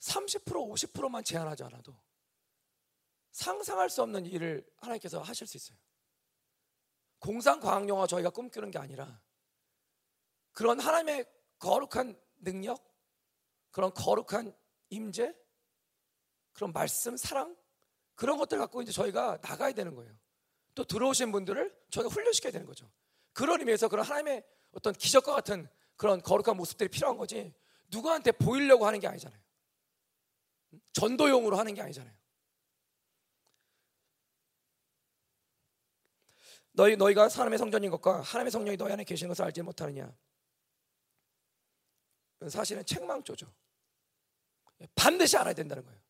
30% 0.00 0.44
50%만 0.44 1.22
제한하지 1.22 1.62
않아도 1.64 1.96
상상할 3.30 3.88
수 3.88 4.02
없는 4.02 4.26
일을 4.26 4.68
하나님께서 4.76 5.22
하실 5.22 5.46
수 5.46 5.56
있어요. 5.56 5.78
공상 7.18 7.60
과학 7.60 7.88
영화 7.88 8.06
저희가 8.06 8.30
꿈꾸는 8.30 8.70
게 8.70 8.78
아니라 8.78 9.22
그런 10.50 10.80
하나님의 10.80 11.24
거룩한 11.58 12.20
능력, 12.40 12.84
그런 13.70 13.94
거룩한 13.94 14.54
임재, 14.90 15.34
그런 16.52 16.72
말씀, 16.72 17.16
사랑 17.16 17.56
그런 18.14 18.36
것들 18.36 18.58
갖고 18.58 18.82
이제 18.82 18.92
저희가 18.92 19.38
나가야 19.42 19.72
되는 19.72 19.94
거예요. 19.94 20.12
또 20.74 20.84
들어오신 20.84 21.32
분들을 21.32 21.86
저희가 21.90 22.10
훈련시켜야 22.10 22.52
되는 22.52 22.66
거죠. 22.66 22.90
그런 23.32 23.60
의미에서 23.60 23.88
그런 23.88 24.04
하나님의 24.04 24.44
어떤 24.72 24.92
기적과 24.92 25.34
같은 25.34 25.68
그런 25.96 26.20
거룩한 26.22 26.56
모습들이 26.56 26.88
필요한 26.88 27.16
거지 27.16 27.54
누구한테 27.88 28.32
보이려고 28.32 28.86
하는 28.86 29.00
게 29.00 29.06
아니잖아요. 29.06 29.40
전도용으로 30.92 31.56
하는 31.56 31.74
게 31.74 31.82
아니잖아요. 31.82 32.14
너희 36.72 36.96
너희가 36.96 37.28
사람의 37.28 37.58
성전인 37.58 37.90
것과 37.90 38.22
하나님의 38.22 38.50
성령이 38.50 38.76
너희 38.78 38.92
안에 38.92 39.04
계시는 39.04 39.28
것을 39.28 39.44
알지 39.44 39.62
못하느냐? 39.62 40.12
사실은 42.48 42.84
책망조죠. 42.84 43.52
반드시 44.94 45.36
알아야 45.36 45.54
된다는 45.54 45.84
거예요. 45.84 46.00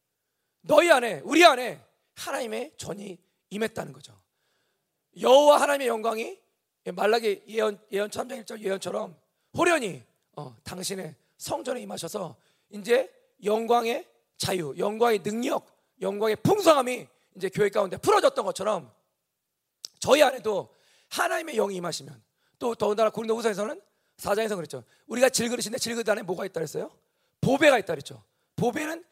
너희 0.61 0.90
안에 0.90 1.20
우리 1.24 1.44
안에 1.44 1.85
하나님의 2.14 2.76
전이 2.76 3.18
임했다는 3.50 3.92
거죠. 3.92 4.22
여호와 5.20 5.61
하나님의 5.61 5.88
영광이 5.88 6.41
말라기 6.90 7.42
예언 7.49 7.79
예언 7.92 8.11
3장 8.11 8.45
1절 8.45 8.61
예언처럼 8.61 9.16
호련히 9.57 10.03
어, 10.37 10.57
당신의 10.64 11.14
성전에 11.37 11.81
임하셔서 11.83 12.37
이제 12.71 13.12
영광의 13.45 14.09
자유, 14.37 14.75
영광의 14.77 15.23
능력, 15.23 15.66
영광의 16.01 16.37
풍성함이 16.37 17.07
이제 17.37 17.49
교회 17.49 17.68
가운데 17.68 17.97
풀어졌던 17.97 18.45
것처럼 18.45 18.92
저희 20.01 20.23
안에도 20.23 20.75
하나님의 21.09 21.55
영이 21.55 21.77
임하시면 21.77 22.21
또 22.59 22.75
더군다나 22.75 23.11
고린도후서에서는 23.11 23.81
사장에서 24.16 24.57
그랬죠. 24.57 24.85
우리가 25.07 25.29
질그릇인데 25.29 25.79
질그릇 25.79 26.09
안에 26.09 26.23
뭐가 26.23 26.45
있다 26.47 26.55
그랬어요? 26.55 26.90
보배가 27.40 27.79
있다 27.79 27.95
그랬죠. 27.95 28.23
보배는 28.57 29.05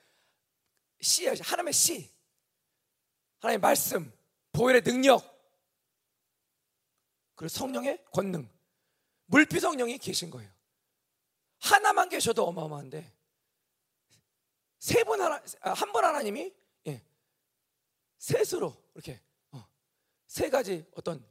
씨예요. 1.00 1.34
하나님의 1.42 1.72
씨. 1.72 2.10
하나님의 3.40 3.60
말씀, 3.60 4.12
보혈의 4.52 4.82
능력, 4.82 5.29
그리고 7.40 7.48
성령의 7.48 8.04
권능, 8.12 8.46
물피 9.24 9.60
성령이 9.60 9.96
계신 9.96 10.28
거예요. 10.28 10.50
하나만 11.58 12.10
계셔도 12.10 12.46
어마어마한데 12.46 13.10
세 14.78 15.04
분 15.04 15.22
하나 15.22 15.42
아, 15.62 15.72
한분 15.72 16.04
하나님이 16.04 16.52
예, 16.88 17.02
셋으로 18.18 18.76
이렇게 18.94 19.22
어, 19.52 19.66
세 20.26 20.50
가지 20.50 20.84
어떤 20.94 21.24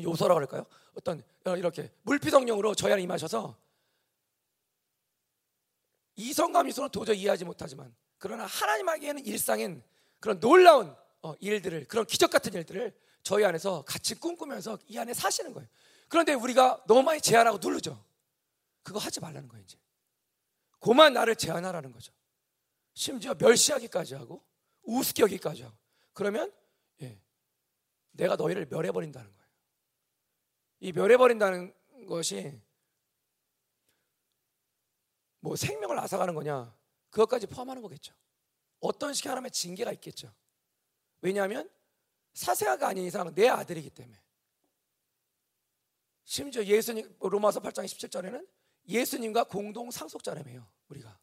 요소라고 0.00 0.38
할까요? 0.42 0.64
어떤 0.94 1.24
어, 1.44 1.56
이렇게 1.56 1.92
물피 2.02 2.30
성령으로 2.30 2.76
저희 2.76 2.92
안에 2.92 3.02
임하셔서 3.02 3.58
이성감이서는 6.14 6.90
도저히 6.90 7.18
이해하지 7.22 7.44
못하지만 7.46 7.92
그러나 8.18 8.46
하나님에게는 8.46 9.26
일상인 9.26 9.82
그런 10.20 10.38
놀라운 10.38 10.94
어, 11.22 11.34
일들을 11.40 11.88
그런 11.88 12.06
기적 12.06 12.30
같은 12.30 12.54
일들을 12.54 12.96
저희 13.22 13.44
안에서 13.44 13.82
같이 13.84 14.14
꿈꾸면서 14.14 14.78
이 14.86 14.98
안에 14.98 15.14
사시는 15.14 15.52
거예요. 15.52 15.68
그런데 16.08 16.34
우리가 16.34 16.82
너무 16.86 17.02
많이 17.02 17.20
제한하고 17.20 17.58
누르죠. 17.58 18.04
그거 18.82 18.98
하지 18.98 19.20
말라는 19.20 19.48
거예요, 19.48 19.62
이제. 19.62 19.78
고만 20.78 21.12
나를 21.12 21.36
제한하라는 21.36 21.92
거죠. 21.92 22.12
심지어 22.94 23.34
멸시하기까지 23.38 24.14
하고 24.14 24.44
우습게 24.82 25.22
여기까지 25.22 25.62
하고 25.62 25.76
그러면 26.12 26.52
예, 27.02 27.20
내가 28.12 28.36
너희를 28.36 28.66
멸해버린다는 28.66 29.30
거예요. 29.30 29.50
이 30.80 30.92
멸해버린다는 30.92 32.06
것이 32.06 32.60
뭐 35.40 35.56
생명을 35.56 35.98
앗아가는 35.98 36.34
거냐 36.34 36.74
그것까지 37.10 37.46
포함하는 37.46 37.82
거겠죠. 37.82 38.14
어떤 38.80 39.12
식의 39.12 39.28
하나님의 39.28 39.50
징계가 39.50 39.92
있겠죠. 39.92 40.32
왜냐하면 41.20 41.70
사세아가 42.34 42.88
아닌 42.88 43.04
이상 43.04 43.34
내 43.34 43.48
아들이기 43.48 43.90
때문에 43.90 44.20
심지어 46.24 46.64
예수님 46.64 47.16
로마서 47.20 47.60
8장 47.60 47.84
17절에는 47.84 48.46
예수님과 48.88 49.44
공동 49.44 49.90
상속자라며요 49.90 50.66
우리가 50.88 51.18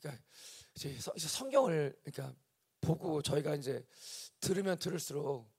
그러니까 0.00 0.24
이제 0.74 0.96
성경을 0.98 1.98
그러니까 2.04 2.36
보고 2.80 3.22
저희가 3.22 3.54
이제 3.54 3.86
들으면 4.40 4.78
들을수록 4.78 5.50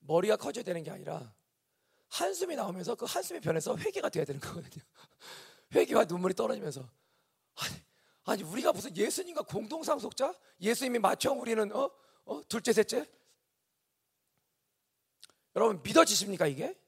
머리가 0.00 0.36
커져야 0.36 0.64
되는 0.64 0.82
게 0.82 0.90
아니라 0.90 1.34
한숨이 2.08 2.56
나오면서 2.56 2.94
그 2.94 3.04
한숨이 3.06 3.40
변해서 3.40 3.76
회개가 3.76 4.08
돼야 4.08 4.24
되는 4.24 4.40
거거든요. 4.40 4.82
회개와 5.74 6.04
눈물이 6.04 6.34
떨어지면서 6.34 6.88
아니, 7.56 7.74
아니 8.24 8.42
우리가 8.42 8.72
무슨 8.72 8.96
예수님과 8.96 9.42
공동 9.42 9.82
상속자? 9.82 10.34
예수님이 10.60 10.98
맏형 10.98 11.40
우리는 11.40 11.70
어? 11.72 11.90
어? 12.28 12.46
둘째 12.46 12.72
셋째? 12.72 13.10
여러분 15.56 15.82
믿어지십니까 15.82 16.46
이게? 16.46 16.78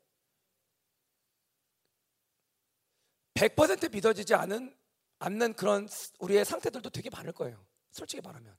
100% 3.34 3.90
믿어지지 3.90 4.34
않은 4.34 4.76
않는 5.18 5.54
그런 5.54 5.88
우리의 6.18 6.44
상태들도 6.44 6.90
되게 6.90 7.10
많을 7.10 7.32
거예요. 7.32 7.64
솔직히 7.90 8.22
말하면. 8.22 8.56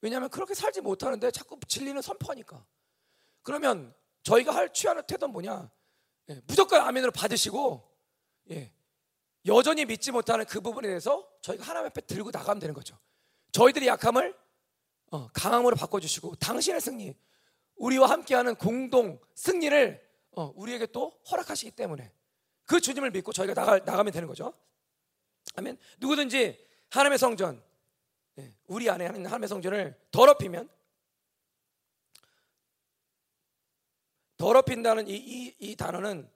왜냐하면 0.00 0.28
그렇게 0.28 0.54
살지 0.54 0.80
못하는데 0.80 1.30
자꾸 1.30 1.58
진리는 1.66 2.00
선포하니까. 2.02 2.64
그러면 3.42 3.94
저희가 4.22 4.54
할 4.54 4.72
취하는 4.72 5.04
태도는 5.06 5.32
뭐냐? 5.32 5.70
예, 6.30 6.40
무조건 6.46 6.80
아멘으로 6.80 7.12
받으시고 7.12 7.96
예, 8.50 8.72
여전히 9.46 9.84
믿지 9.84 10.12
못하는 10.12 10.44
그 10.44 10.60
부분에 10.60 10.88
대해서 10.88 11.28
저희가 11.42 11.64
하나님 11.64 11.86
앞에 11.86 12.00
들고 12.02 12.30
나가면 12.30 12.60
되는 12.60 12.74
거죠. 12.74 12.98
저희들의 13.52 13.88
약함을 13.88 14.47
어, 15.10 15.28
강함으로 15.32 15.76
바꿔주시고 15.76 16.36
당신의 16.36 16.80
승리, 16.80 17.14
우리와 17.76 18.10
함께하는 18.10 18.56
공동 18.56 19.18
승리를 19.34 20.06
어, 20.32 20.52
우리에게 20.54 20.86
또 20.86 21.18
허락하시기 21.30 21.72
때문에 21.72 22.12
그 22.64 22.80
주님을 22.80 23.10
믿고 23.10 23.32
저희가 23.32 23.54
나가, 23.54 23.78
나가면 23.78 24.12
되는 24.12 24.28
거죠. 24.28 24.52
아멘. 25.56 25.78
누구든지 25.98 26.66
하나님의 26.90 27.18
성전, 27.18 27.62
예, 28.38 28.54
우리 28.66 28.90
안에 28.90 29.06
하는 29.06 29.24
하나님의 29.24 29.48
성전을 29.48 29.98
더럽히면 30.10 30.68
더럽힌다는 34.36 35.08
이, 35.08 35.16
이, 35.16 35.56
이 35.58 35.76
단어는 35.76 36.30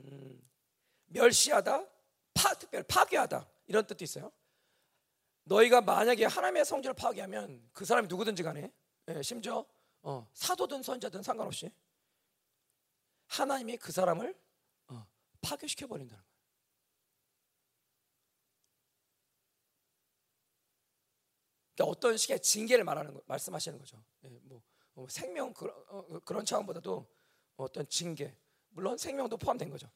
음, 0.00 0.50
멸시하다, 1.06 1.86
파, 2.34 2.54
특별 2.54 2.82
파괴하다 2.82 3.48
이런 3.66 3.86
뜻도 3.86 4.02
있어요. 4.02 4.32
너희가 5.44 5.80
만약에 5.80 6.24
하나님의 6.26 6.64
성전을 6.64 6.94
파괴하면 6.94 7.68
그 7.72 7.84
사람이 7.84 8.08
누구든지 8.08 8.42
간에 8.42 8.72
예, 9.08 9.22
심지어 9.22 9.64
어, 10.02 10.28
사도든 10.32 10.82
선자든 10.82 11.22
상관없이 11.22 11.70
하나님이 13.26 13.76
그 13.78 13.92
사람을 13.92 14.38
어, 14.88 15.06
파괴시켜 15.40 15.86
버린다는 15.86 16.22
거예요. 16.22 16.32
그러니까 21.74 21.90
어떤 21.90 22.16
식의 22.16 22.40
징계를 22.40 22.84
말하는 22.84 23.14
거, 23.14 23.22
말씀하시는 23.26 23.78
거죠. 23.78 24.02
예, 24.24 24.28
뭐, 24.42 24.62
뭐 24.94 25.08
생명 25.08 25.52
그런, 25.52 25.74
어, 25.88 26.20
그런 26.24 26.44
차원보다도 26.44 27.06
어떤 27.56 27.88
징계, 27.88 28.36
물론 28.70 28.96
생명도 28.98 29.36
포함된 29.36 29.70
거죠. 29.70 29.90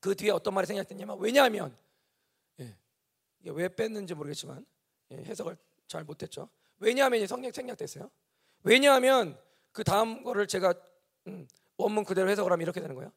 그 0.00 0.14
뒤에 0.14 0.30
어떤 0.30 0.54
말이 0.54 0.66
생략됐냐면 0.66 1.18
왜냐하면 1.18 1.74
예, 1.74 1.83
왜 3.50 3.68
뺐는지 3.68 4.14
모르겠지만 4.14 4.64
예, 5.10 5.16
해석을 5.16 5.56
잘 5.86 6.04
못했죠. 6.04 6.48
왜냐하면 6.78 7.26
성경 7.26 7.52
생략됐어요. 7.52 8.10
왜냐하면 8.62 9.38
그 9.72 9.84
다음 9.84 10.22
거를 10.22 10.46
제가 10.46 10.74
음, 11.26 11.46
원문 11.76 12.04
그대로 12.04 12.30
해석을 12.30 12.50
하면 12.52 12.62
이렇게 12.62 12.80
되는 12.80 12.94
거예요. 12.94 13.12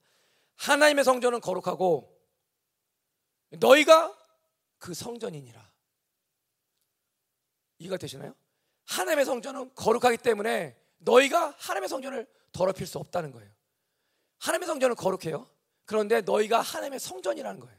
하나님의 0.56 1.04
성전은 1.04 1.42
거룩하고 1.42 2.18
너희가 3.52 4.16
그 4.78 4.94
성전이니라. 4.94 5.72
이해가 7.80 7.98
되시나요? 7.98 8.36
하나님의 8.86 9.26
성전은 9.26 9.72
거룩하기 9.76 10.18
때문에 10.18 10.76
너희가 11.00 11.56
하나님의 11.58 11.90
성전을 11.90 12.28
더럽힐 12.52 12.88
수 12.88 12.98
없다는 12.98 13.32
거예요. 13.32 13.50
하나님의 14.40 14.68
성전은 14.68 14.96
거룩해요. 14.96 15.48
그런데 15.86 16.22
너희가 16.22 16.62
하나님의 16.62 17.00
성전이라는 17.00 17.60
거예요. 17.60 17.77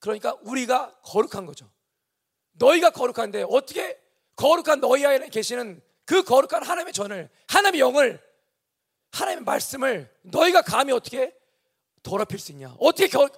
그러니까 0.00 0.36
우리가 0.42 0.98
거룩한 1.02 1.46
거죠. 1.46 1.70
너희가 2.52 2.90
거룩한데 2.90 3.44
어떻게 3.48 4.00
거룩한 4.36 4.80
너희 4.80 5.06
안에 5.06 5.28
계시는 5.28 5.80
그 6.04 6.24
거룩한 6.24 6.64
하나님의 6.64 6.92
전을 6.92 7.30
하나님의 7.48 7.80
영을 7.80 8.20
하나님의 9.12 9.44
말씀을 9.44 10.12
너희가 10.22 10.62
감히 10.62 10.92
어떻게 10.92 11.36
더럽힐 12.02 12.38
수 12.38 12.52
있냐? 12.52 12.74
어떻게 12.78 13.08
겨, 13.08 13.28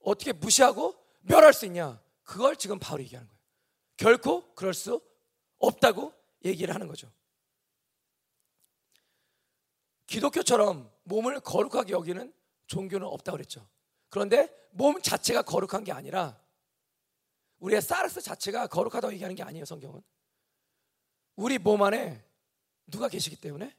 어떻게 0.00 0.32
무시하고 0.32 0.96
멸할 1.20 1.52
수 1.52 1.66
있냐? 1.66 2.00
그걸 2.22 2.56
지금 2.56 2.78
바울이 2.78 3.04
얘기하는 3.04 3.28
거예요. 3.28 3.40
결코 3.96 4.54
그럴 4.54 4.74
수 4.74 5.00
없다고 5.58 6.12
얘기를 6.44 6.74
하는 6.74 6.86
거죠. 6.86 7.12
기독교처럼 10.06 10.90
몸을 11.04 11.40
거룩하게 11.40 11.92
여기는 11.92 12.32
종교는 12.66 13.06
없다고 13.06 13.36
그랬죠. 13.36 13.68
그런데 14.16 14.48
몸 14.70 15.02
자체가 15.02 15.42
거룩한 15.42 15.84
게 15.84 15.92
아니라 15.92 16.42
우리의 17.58 17.82
사르스 17.82 18.22
자체가 18.22 18.66
거룩하다고 18.66 19.12
얘기하는 19.12 19.36
게 19.36 19.42
아니에요, 19.42 19.66
성경은. 19.66 20.00
우리 21.34 21.58
몸 21.58 21.82
안에 21.82 22.24
누가 22.86 23.08
계시기 23.08 23.36
때문에 23.36 23.76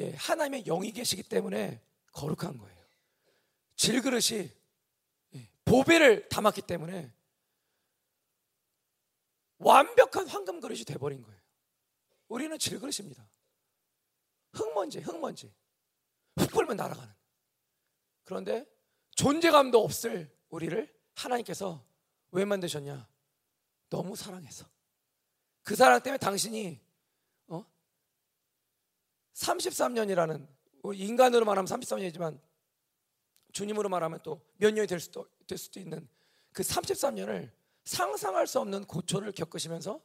예, 0.00 0.14
하나님의 0.14 0.64
영이 0.64 0.90
계시기 0.90 1.22
때문에 1.22 1.80
거룩한 2.10 2.58
거예요. 2.58 2.86
질그릇이 3.76 4.50
예, 5.36 5.50
보배를 5.64 6.28
담았기 6.28 6.62
때문에 6.62 7.12
완벽한 9.58 10.26
황금 10.26 10.58
그릇이 10.58 10.82
돼버린 10.82 11.22
거예요. 11.22 11.40
우리는 12.26 12.58
질그릇입니다. 12.58 13.30
흙먼지, 14.54 14.98
흙먼지. 15.02 15.54
흙 16.36 16.50
불면 16.50 16.76
날아가는. 16.76 17.17
그런데 18.28 18.66
존재감도 19.12 19.82
없을 19.82 20.30
우리를 20.50 20.94
하나님께서 21.14 21.82
왜 22.30 22.44
만드셨냐? 22.44 23.08
너무 23.88 24.16
사랑해서. 24.16 24.66
그 25.62 25.74
사랑 25.74 26.02
때문에 26.02 26.18
당신이 26.18 26.78
어? 27.46 27.64
33년이라는 29.32 30.46
뭐 30.82 30.92
인간으로 30.92 31.46
말하면 31.46 31.66
33년이지만 31.66 32.38
주님으로 33.52 33.88
말하면 33.88 34.20
또 34.22 34.42
몇 34.58 34.74
년이 34.74 34.86
될 34.86 35.00
수도, 35.00 35.26
될 35.46 35.56
수도 35.56 35.80
있는 35.80 36.06
그 36.52 36.62
33년을 36.62 37.50
상상할 37.86 38.46
수 38.46 38.60
없는 38.60 38.84
고초를 38.84 39.32
겪으시면서 39.32 40.02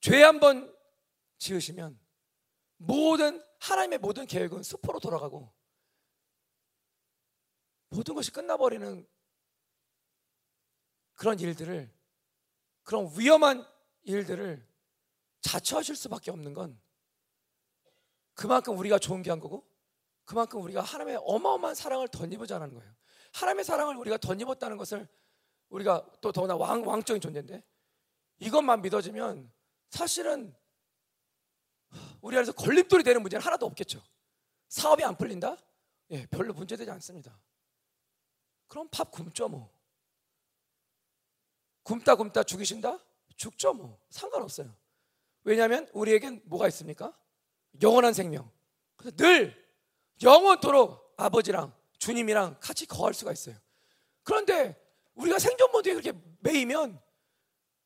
죄 0.00 0.22
한 0.22 0.40
번 0.40 0.74
지으시면 1.36 2.00
모든 2.78 3.44
하나님의 3.58 3.98
모든 3.98 4.26
계획은 4.26 4.62
수포로 4.62 5.00
돌아가고 5.00 5.52
모든 7.92 8.14
것이 8.14 8.30
끝나버리는 8.30 9.06
그런 11.12 11.38
일들을 11.38 11.92
그런 12.82 13.10
위험한 13.18 13.66
일들을 14.02 14.66
자처하실 15.42 15.94
수밖에 15.96 16.30
없는 16.30 16.54
건 16.54 16.80
그만큼 18.34 18.78
우리가 18.78 18.98
좋은 18.98 19.22
게 19.22 19.30
한 19.30 19.38
거고 19.38 19.68
그만큼 20.24 20.62
우리가 20.62 20.80
하나님의 20.80 21.20
어마어마한 21.22 21.74
사랑을 21.74 22.08
덧입어자는 22.08 22.72
거예요. 22.72 22.94
하나님의 23.34 23.64
사랑을 23.64 23.96
우리가 23.96 24.16
덧입었다는 24.16 24.78
것을 24.78 25.06
우리가 25.68 26.10
또 26.22 26.32
더구나 26.32 26.56
왕, 26.56 26.86
왕적인 26.86 27.20
존재인데 27.20 27.62
이것만 28.38 28.80
믿어지면 28.80 29.52
사실은 29.90 30.54
우리 32.22 32.36
안에서 32.36 32.52
걸림돌이 32.52 33.04
되는 33.04 33.20
문제는 33.20 33.44
하나도 33.44 33.66
없겠죠. 33.66 34.02
사업이 34.68 35.04
안 35.04 35.16
풀린다? 35.16 35.56
예, 36.10 36.26
별로 36.26 36.54
문제되지 36.54 36.90
않습니다. 36.90 37.38
그럼 38.72 38.88
밥 38.90 39.10
굶죠 39.10 39.48
뭐. 39.50 39.70
굶다 41.82 42.14
굶다 42.14 42.42
죽이신다? 42.42 42.98
죽죠 43.36 43.74
뭐. 43.74 43.98
상관없어요. 44.08 44.74
왜냐하면 45.44 45.90
우리에겐 45.92 46.40
뭐가 46.46 46.68
있습니까? 46.68 47.14
영원한 47.82 48.14
생명. 48.14 48.50
그래서 48.96 49.14
늘 49.18 49.54
영원토록 50.22 51.12
아버지랑 51.18 51.74
주님이랑 51.98 52.60
같이 52.60 52.86
거할 52.86 53.12
수가 53.12 53.32
있어요. 53.32 53.56
그런데 54.22 54.74
우리가 55.16 55.38
생존 55.38 55.70
모드에 55.70 55.92
그렇게 55.92 56.18
매이면 56.40 56.98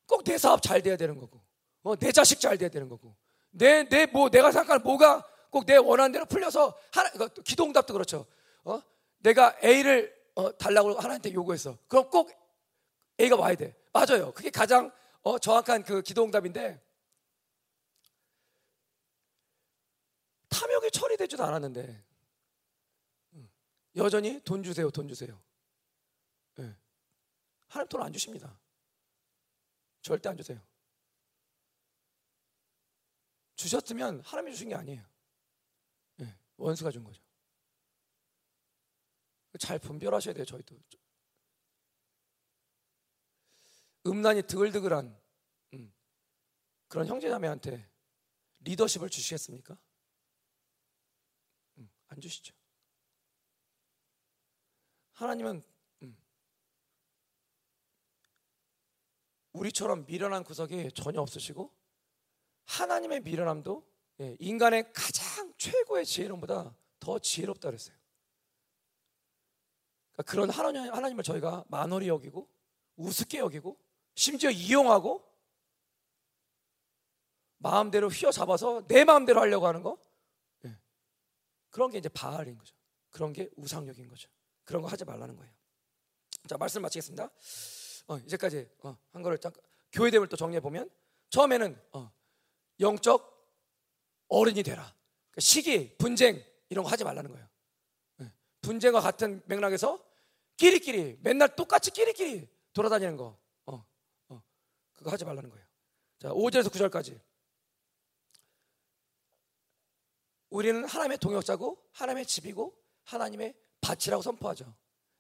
꼭 0.07 0.22
내 0.22 0.39
사업 0.39 0.62
잘 0.62 0.82
돼야 0.82 0.97
되는 0.97 1.18
거고, 1.18 1.43
어, 1.82 1.97
내 1.97 2.12
자식 2.12 2.39
잘 2.39 2.57
돼야 2.59 2.68
되는 2.68 2.89
거고, 2.89 3.16
내, 3.51 3.89
내, 3.89 4.07
뭐, 4.07 4.30
내가 4.30 4.53
생각하는 4.53 4.84
뭐가 4.84 5.26
꼭 5.51 5.66
내 5.66 5.76
원하는 5.78 6.12
대로 6.12 6.26
풀려서, 6.26 6.78
하나, 6.93 7.11
기도 7.43 7.64
응답도 7.64 7.93
그렇죠. 7.93 8.24
어? 8.62 8.80
내가 9.18 9.57
A를 9.64 10.16
어, 10.37 10.57
달라고 10.57 10.91
하나님한테 10.91 11.32
요구했어. 11.32 11.76
그럼 11.89 12.09
꼭 12.11 12.30
A가 13.18 13.37
와야 13.37 13.55
돼. 13.55 13.74
맞아요. 13.93 14.32
그게 14.32 14.51
가장 14.51 14.93
어, 15.22 15.39
정확한 15.39 15.82
그 15.82 16.03
기도응답인데, 16.03 16.80
탐욕이 20.49 20.91
처리되지도 20.93 21.43
않았는데, 21.43 22.05
여전히 23.97 24.41
돈 24.45 24.62
주세요, 24.62 24.89
돈 24.91 25.09
주세요. 25.09 25.43
네. 26.57 26.76
하나님 27.68 27.89
돈 27.89 28.03
안 28.03 28.12
주십니다. 28.12 28.61
절대 30.03 30.28
안 30.28 30.37
주세요. 30.37 30.61
주셨으면 33.57 34.20
하나님이 34.20 34.53
주신 34.53 34.68
게 34.68 34.74
아니에요. 34.74 35.03
네. 36.16 36.39
원수가 36.59 36.91
준 36.91 37.03
거죠. 37.03 37.20
잘 39.59 39.78
분별하셔야 39.78 40.34
돼요, 40.34 40.44
저희도. 40.44 40.76
음란이 44.07 44.42
드글드글한 44.42 45.20
음, 45.74 45.94
그런 46.88 47.07
형제자매한테 47.07 47.88
리더십을 48.61 49.11
주시겠습니까? 49.11 49.76
음, 51.78 51.90
안 52.09 52.20
주시죠. 52.20 52.54
하나님은 55.12 55.62
음, 56.02 56.16
우리처럼 59.52 60.07
미련한 60.07 60.44
구석이 60.44 60.92
전혀 60.92 61.20
없으시고 61.20 61.74
하나님의 62.64 63.22
미련함도 63.22 63.96
예, 64.20 64.36
인간의 64.40 64.92
가장 64.92 65.52
최고의 65.59 66.07
지혜로움보다 66.07 66.76
더 66.98 67.18
지혜롭다 67.18 67.68
그랬어요. 67.68 67.96
그러니까 70.17 70.23
그런 70.31 70.51
하나님, 70.51 70.93
하나님을 70.93 71.23
저희가 71.23 71.64
만홀히 71.69 72.09
여기고 72.09 72.49
우습게 72.97 73.39
여기고 73.39 73.79
심지어 74.14 74.51
이용하고 74.51 75.23
마음대로 77.59 78.09
휘어잡아서 78.09 78.87
내 78.87 79.05
마음대로 79.05 79.41
하려고 79.41 79.67
하는 79.67 79.83
거 79.83 79.99
예. 80.64 80.77
그런 81.71 81.91
게 81.91 81.99
이제 81.99 82.09
바알인 82.09 82.57
거죠. 82.57 82.75
그런 83.11 83.33
게 83.33 83.51
우상력인 83.57 84.09
거죠. 84.09 84.31
그런 84.64 84.83
거 84.83 84.89
하지 84.89 85.05
말라는 85.05 85.37
거예요. 85.37 85.53
자 86.49 86.57
말씀 86.57 86.81
마치겠습니다. 86.83 87.31
어, 88.09 88.19
이제까지 88.19 88.69
어, 88.85 88.97
한 89.11 89.23
거를 89.23 89.39
잠깐 89.39 89.62
교회됨을 89.93 90.29
또 90.29 90.37
정리해 90.37 90.61
보면 90.61 90.89
처음에는 91.31 91.79
어, 91.93 92.11
영적 92.81 93.37
어른이 94.29 94.62
되라. 94.62 94.83
그러니까 94.83 95.41
시기, 95.41 95.97
분쟁 95.99 96.43
이런 96.69 96.85
거 96.85 96.91
하지 96.91 97.05
말라는 97.05 97.31
거예요. 97.31 97.47
네. 98.67 98.73
분쟁과 98.73 99.01
같은 99.01 99.43
맥락에서 99.47 100.05
끼리끼리 100.57 101.19
맨날 101.23 101.55
똑같이 101.55 101.91
끼리끼리 101.91 102.49
돌아다니는 102.73 103.17
거, 103.17 103.39
어, 103.67 103.87
어, 104.29 104.43
그거 104.95 105.11
하지 105.11 105.25
말라는 105.25 105.51
거예요. 105.51 105.64
자, 106.19 106.31
5절에서 106.31 106.69
9절까지 106.71 107.21
우리는 110.51 110.85
하나님의 110.85 111.19
동역자고 111.19 111.83
하나님의 111.93 112.27
집이고 112.27 112.77
하나님의 113.05 113.55
밭이라고 113.81 114.23
선포하죠. 114.23 114.75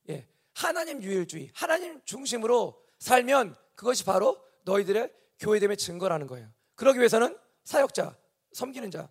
예. 0.08 0.26
하나님 0.54 1.02
유일주의, 1.02 1.50
하나님 1.54 2.00
중심으로 2.04 2.82
살면 2.98 3.54
그것이 3.74 4.04
바로 4.04 4.42
너희들의 4.64 5.12
교회됨의 5.38 5.76
증거라는 5.76 6.26
거예요. 6.26 6.50
그러기 6.74 6.98
위해서는 6.98 7.38
사역자, 7.64 8.16
섬기는 8.52 8.90
자, 8.90 9.10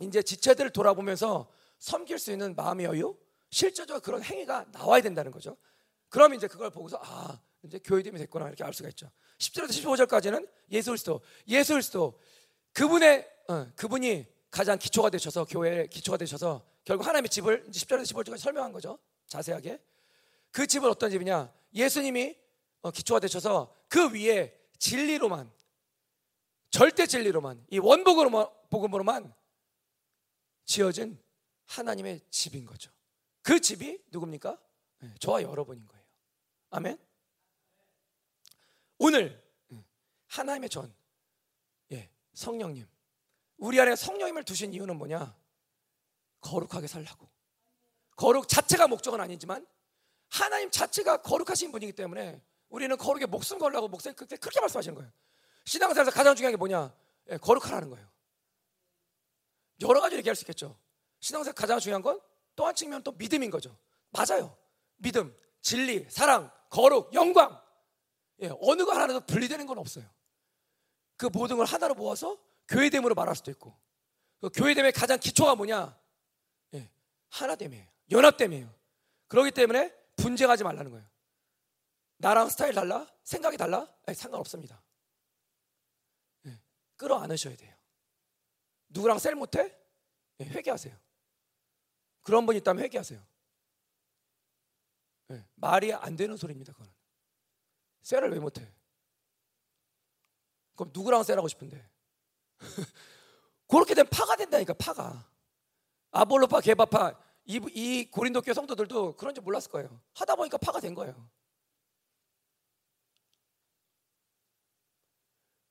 이제 0.00 0.22
지체들을 0.22 0.70
돌아보면서 0.70 1.50
섬길 1.80 2.18
수 2.18 2.30
있는 2.30 2.54
마음의 2.54 2.86
여유, 2.86 3.16
실제적으로 3.50 4.00
그런 4.00 4.22
행위가 4.22 4.66
나와야 4.72 5.02
된다는 5.02 5.32
거죠. 5.32 5.56
그럼 6.08 6.34
이제 6.34 6.46
그걸 6.46 6.70
보고서 6.70 6.98
아 7.02 7.40
이제 7.62 7.78
교회됨이 7.82 8.18
됐구나 8.18 8.46
이렇게 8.46 8.62
알 8.62 8.72
수가 8.72 8.88
있죠. 8.90 9.10
10절에서 9.38 9.70
15절까지는 9.70 10.48
예수 10.70 10.90
그리스도, 10.90 11.20
예수 11.48 11.72
그리스도 11.72 12.20
그분의 12.72 13.28
어, 13.48 13.66
그분이 13.74 14.26
가장 14.50 14.78
기초가 14.78 15.10
되셔서 15.10 15.44
교회의 15.46 15.88
기초가 15.88 16.18
되셔서 16.18 16.64
결국 16.84 17.06
하나님의 17.06 17.28
집을 17.28 17.64
이제 17.68 17.80
10절에서 17.80 18.14
15절까지 18.14 18.38
설명한 18.38 18.72
거죠. 18.72 18.98
자세하게 19.26 19.80
그 20.50 20.66
집은 20.66 20.88
어떤 20.88 21.10
집이냐? 21.10 21.52
예수님이 21.74 22.36
어, 22.82 22.90
기초가 22.90 23.20
되셔서 23.20 23.74
그 23.88 24.12
위에 24.12 24.56
진리로만 24.78 25.50
절대 26.70 27.06
진리로만 27.06 27.64
이 27.70 27.78
원복으로만 27.78 28.46
복음으로만 28.70 29.32
지어진 30.64 31.18
하나님의 31.70 32.20
집인 32.30 32.66
거죠. 32.66 32.90
그 33.42 33.60
집이 33.60 34.02
누굽니까? 34.10 34.58
네, 34.98 35.14
저와 35.20 35.42
여러분인 35.42 35.86
거예요. 35.86 36.04
아멘. 36.70 36.98
오늘 38.98 39.42
하나님의 40.26 40.68
전 40.68 40.92
예, 41.92 42.10
성령님 42.34 42.86
우리 43.56 43.80
안에 43.80 43.94
성령님을 43.94 44.44
두신 44.44 44.74
이유는 44.74 44.96
뭐냐? 44.96 45.36
거룩하게 46.40 46.86
살라고. 46.86 47.30
거룩 48.16 48.48
자체가 48.48 48.88
목적은 48.88 49.20
아니지만 49.20 49.66
하나님 50.28 50.70
자체가 50.70 51.22
거룩하신 51.22 51.70
분이기 51.72 51.92
때문에 51.92 52.42
우리는 52.68 52.96
거룩에 52.96 53.26
목숨 53.26 53.58
걸라고 53.58 53.88
목사님 53.88 54.16
그때 54.16 54.36
그렇게 54.36 54.60
말씀하시는 54.60 54.94
거예요. 54.94 55.10
신앙생활에서 55.64 56.10
가장 56.10 56.34
중요한 56.34 56.52
게 56.52 56.56
뭐냐? 56.56 56.94
예, 57.30 57.36
거룩하라는 57.36 57.90
거예요. 57.90 58.10
여러 59.82 60.00
가지 60.00 60.16
얘기할 60.16 60.34
수 60.34 60.42
있겠죠. 60.42 60.78
신앙생활 61.20 61.54
가장 61.54 61.78
중요한 61.78 62.02
건 62.02 62.20
또 62.60 62.66
한 62.66 62.74
측면 62.74 63.02
또 63.02 63.12
믿음인 63.12 63.50
거죠. 63.50 63.74
맞아요. 64.10 64.54
믿음, 64.96 65.34
진리, 65.62 66.06
사랑, 66.10 66.50
거룩, 66.68 67.12
영광. 67.14 67.58
예, 68.42 68.50
어느 68.60 68.84
거 68.84 68.92
하나라도 68.92 69.20
분리되는 69.20 69.66
건 69.66 69.78
없어요. 69.78 70.04
그 71.16 71.26
모든 71.26 71.56
걸 71.56 71.64
하나로 71.64 71.94
모아서 71.94 72.38
교회됨으로 72.68 73.14
말할 73.14 73.34
수도 73.34 73.50
있고. 73.50 73.74
그 74.40 74.50
교회됨의 74.50 74.92
가장 74.92 75.18
기초가 75.18 75.54
뭐냐? 75.54 75.98
예, 76.74 76.90
하나됨이에요. 77.30 77.86
연합됨이에요. 78.10 78.74
그렇기 79.28 79.50
때문에 79.52 79.94
분쟁하지 80.16 80.64
말라는 80.64 80.90
거예요. 80.90 81.06
나랑 82.18 82.50
스타일 82.50 82.74
달라? 82.74 83.06
생각이 83.24 83.56
달라? 83.56 83.88
아니, 84.06 84.14
상관없습니다. 84.14 84.82
예, 86.46 86.60
끌어안으셔야 86.96 87.56
돼요. 87.56 87.74
누구랑 88.88 89.18
셀 89.18 89.34
못해? 89.34 89.74
예, 90.40 90.44
회개하세요. 90.44 90.94
그런 92.22 92.46
분 92.46 92.56
있다면 92.56 92.82
회개하세요. 92.84 93.20
예, 95.32 95.44
말이 95.54 95.92
안 95.92 96.16
되는 96.16 96.36
소리입니다. 96.36 96.72
그거는. 96.72 96.92
셀을 98.02 98.30
왜 98.30 98.38
못해? 98.38 98.72
그럼 100.74 100.90
누구랑 100.92 101.22
셀하고 101.22 101.48
싶은데? 101.48 101.88
그렇게 103.68 103.94
되면 103.94 104.08
파가 104.10 104.36
된다니까 104.36 104.74
파가. 104.74 105.30
아볼로파, 106.10 106.60
개바파 106.60 107.14
이, 107.44 107.60
이 107.72 108.10
고린도 108.10 108.42
교 108.42 108.52
성도들도 108.52 109.16
그런 109.16 109.34
줄 109.34 109.42
몰랐을 109.42 109.68
거예요. 109.70 110.00
하다 110.14 110.36
보니까 110.36 110.58
파가 110.58 110.80
된 110.80 110.94
거예요. 110.94 111.30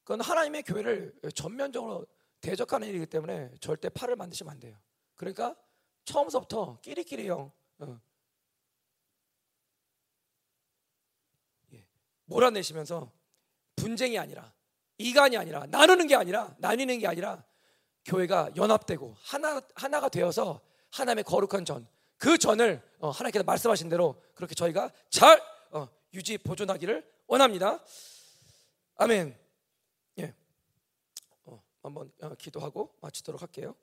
그건 0.04 0.22
하나님의 0.22 0.64
교회를 0.64 1.14
전면적으로 1.36 2.08
대적하는 2.42 2.88
일이기 2.88 3.06
때문에 3.06 3.52
절대 3.60 3.90
팔을 3.90 4.16
만드시면 4.16 4.52
안 4.52 4.60
돼요. 4.60 4.78
그러니까 5.16 5.56
처음부터 6.10 6.80
끼리끼리 6.82 7.30
형 7.30 7.52
어. 7.78 8.02
예. 11.74 11.86
몰아내시면서 12.26 13.12
분쟁이 13.76 14.18
아니라 14.18 14.52
이간이 14.98 15.38
아니라 15.38 15.68
나누는 15.68 16.08
게 16.08 16.16
아니라 16.16 16.56
나뉘는 16.58 16.98
게 16.98 17.08
아니라 17.08 17.44
교회가 18.06 18.52
연합되고 18.56 19.16
하나 19.20 19.62
하나가 19.76 20.10
되어서 20.10 20.62
하나님의 20.92 21.24
거룩한 21.26 21.64
전, 21.66 21.88
그 22.18 22.40
전을 22.40 22.82
어, 22.98 23.12
하나님께서 23.12 23.44
말씀하신 23.44 23.88
대로 23.90 24.20
그렇게 24.34 24.56
저희가 24.56 24.92
잘 25.12 25.40
어, 25.70 25.88
유지 26.14 26.40
보존하기를 26.40 27.08
원합니다. 27.28 27.84
아멘. 28.96 29.38
예. 30.18 30.34
어, 31.44 31.64
한번 31.84 32.12
어, 32.22 32.34
기도하고 32.34 32.96
마치도록 33.00 33.44
할게요. 33.44 33.76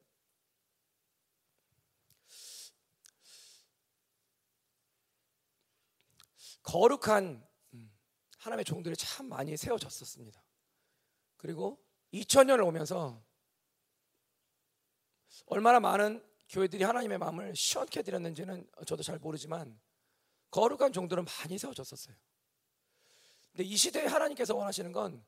거룩한 6.67 7.47
음, 7.75 7.99
하나님의 8.39 8.64
종들이 8.64 8.97
참 8.97 9.29
많이 9.29 9.57
세워졌었습니다. 9.57 10.43
그리고 11.37 11.81
2000년을 12.12 12.67
오면서 12.67 13.23
얼마나 15.47 15.81
많은 15.81 16.25
교회들이 16.49 16.83
하나님의 16.83 17.19
마음을 17.19 17.55
시원케 17.55 18.03
드렸는지는 18.03 18.69
저도 18.85 19.03
잘 19.03 19.19
모르지만 19.19 19.79
거룩한 20.51 20.93
종들은 20.93 21.25
많이 21.25 21.57
세워졌었어요. 21.57 22.17
근데 23.53 23.64
이 23.64 23.77
시대에 23.77 24.07
하나님께서 24.07 24.55
원하시는 24.55 24.91
건 24.93 25.25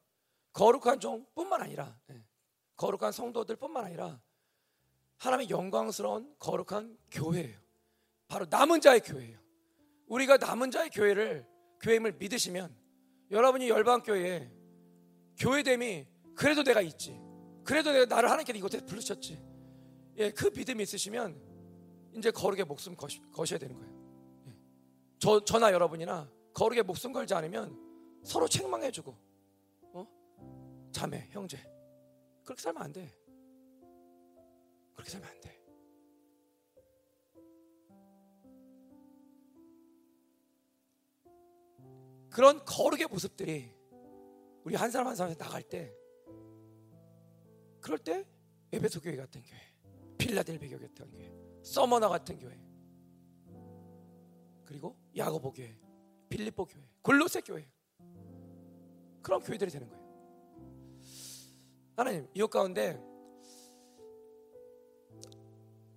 거룩한 0.52 0.98
종뿐만 0.98 1.62
아니라 1.62 1.98
예, 2.10 2.24
거룩한 2.76 3.12
성도들뿐만 3.12 3.84
아니라 3.84 4.20
하나님의 5.18 5.50
영광스러운 5.50 6.34
거룩한 6.38 6.98
교회예요. 7.10 7.60
바로 8.26 8.46
남은 8.46 8.80
자의 8.80 9.00
교회예요. 9.00 9.47
우리가 10.08 10.38
남은 10.38 10.70
자의 10.70 10.90
교회를 10.90 11.46
교회임을 11.80 12.12
믿으시면 12.18 12.74
여러분이 13.30 13.68
열방 13.68 14.02
교회에 14.02 14.50
교회됨이 15.38 16.06
그래도 16.34 16.62
내가 16.62 16.80
있지. 16.80 17.20
그래도 17.64 17.92
내가 17.92 18.06
나를 18.06 18.30
하나님께 18.30 18.56
이곳에 18.56 18.84
부르셨지. 18.84 19.38
예, 20.16 20.30
그 20.30 20.50
믿음이 20.54 20.82
있으시면 20.82 21.40
이제 22.16 22.30
거룩의 22.30 22.64
목숨 22.64 22.96
거시, 22.96 23.20
거셔야 23.32 23.58
되는 23.58 23.76
거예요. 23.76 23.92
예. 24.48 24.56
저, 25.18 25.44
저나 25.44 25.72
여러분이나 25.72 26.30
거룩의 26.54 26.82
목숨 26.82 27.12
걸지 27.12 27.34
않으면 27.34 27.78
서로 28.24 28.48
책망해주고, 28.48 29.14
어? 29.92 30.06
자매, 30.90 31.28
형제. 31.30 31.58
그렇게 32.44 32.62
살면 32.62 32.82
안 32.82 32.92
돼. 32.92 33.12
그렇게 34.94 35.10
살면 35.10 35.28
안 35.28 35.40
돼. 35.40 35.57
그런 42.30 42.64
거룩의 42.64 43.06
모습들이 43.08 43.72
우리 44.64 44.74
한 44.74 44.90
사람 44.90 45.08
한 45.08 45.16
사람한테 45.16 45.42
나갈 45.42 45.62
때, 45.62 45.94
그럴 47.80 47.98
때 47.98 48.26
에베소 48.72 49.00
교회 49.00 49.16
같은 49.16 49.42
교회, 49.42 49.58
필라델비 50.18 50.68
교회 50.68 50.86
같은 50.88 51.10
교회, 51.10 51.32
서머나 51.62 52.08
같은 52.08 52.38
교회, 52.38 52.60
그리고 54.64 54.96
야고보 55.16 55.52
교회, 55.52 55.78
빌립보 56.28 56.66
교회, 56.66 56.82
골로새 57.02 57.40
교회 57.40 57.66
그런 59.22 59.40
교회들이 59.40 59.70
되는 59.70 59.88
거예요. 59.88 59.98
하나님 61.96 62.28
이것 62.34 62.48
가운데 62.50 63.00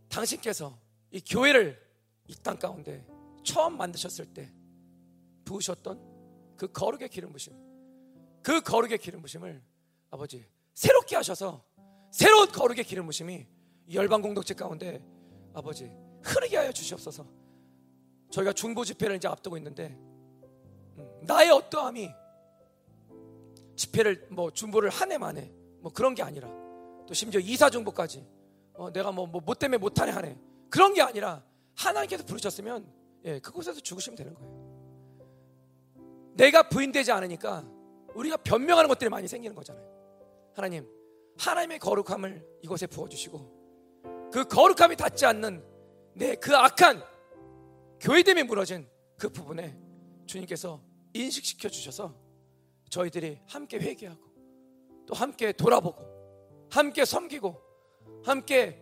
당신께서 0.09 0.79
이 1.11 1.21
교회를 1.21 1.91
이 2.27 2.35
땅 2.35 2.57
가운데 2.57 3.05
처음 3.43 3.77
만드셨을 3.77 4.33
때 4.33 4.53
부으셨던 5.43 6.10
그 6.61 6.71
거룩의 6.71 7.09
기름 7.09 7.31
부심, 7.31 7.53
그 8.43 8.61
거룩의 8.61 8.99
기름 8.99 9.23
부심을 9.23 9.63
아버지 10.11 10.45
새롭게 10.75 11.15
하셔서 11.15 11.65
새로운 12.11 12.51
거룩의 12.51 12.83
기름 12.83 13.07
부심이 13.07 13.47
열방 13.91 14.21
공동체 14.21 14.53
가운데 14.53 15.03
아버지 15.55 15.91
흐르게 16.21 16.57
하여 16.57 16.71
주시옵소서. 16.71 17.25
저희가 18.29 18.53
중보 18.53 18.85
집회를 18.85 19.15
이제 19.15 19.27
앞두고 19.27 19.57
있는데 19.57 19.87
음, 19.87 21.21
나의 21.23 21.49
어떠함이 21.49 22.11
집회를 23.75 24.27
뭐 24.29 24.51
중보를 24.51 24.91
한 24.91 25.11
해 25.11 25.17
만에 25.17 25.51
뭐 25.79 25.91
그런 25.91 26.13
게 26.13 26.21
아니라 26.21 26.47
또 27.07 27.13
심지어 27.15 27.41
이사 27.41 27.71
중보까지 27.71 28.23
어, 28.75 28.91
내가 28.91 29.11
뭐, 29.11 29.25
뭐, 29.25 29.41
뭐 29.43 29.55
때문에 29.55 29.79
못하네 29.79 30.11
하네 30.11 30.37
그런 30.69 30.93
게 30.93 31.01
아니라 31.01 31.43
하나님께서 31.73 32.23
부르셨으면 32.23 32.87
예, 33.25 33.39
그곳에서 33.39 33.79
죽으시면 33.79 34.15
되는 34.15 34.35
거예요. 34.35 34.60
내가 36.33 36.67
부인되지 36.69 37.11
않으니까 37.11 37.65
우리가 38.15 38.37
변명하는 38.37 38.87
것들이 38.87 39.09
많이 39.09 39.27
생기는 39.27 39.55
거잖아요. 39.55 39.85
하나님, 40.55 40.87
하나님의 41.37 41.79
거룩함을 41.79 42.45
이곳에 42.61 42.87
부어주시고 42.87 44.29
그 44.31 44.45
거룩함이 44.45 44.95
닿지 44.95 45.25
않는 45.25 45.63
내 46.13 46.35
그 46.35 46.55
악한 46.55 47.01
교회됨이 48.01 48.43
무너진 48.43 48.87
그 49.17 49.29
부분에 49.29 49.77
주님께서 50.25 50.81
인식시켜 51.13 51.69
주셔서 51.69 52.15
저희들이 52.89 53.39
함께 53.47 53.77
회개하고 53.77 54.21
또 55.07 55.13
함께 55.15 55.51
돌아보고 55.53 56.03
함께 56.69 57.05
섬기고 57.05 57.61
함께 58.23 58.81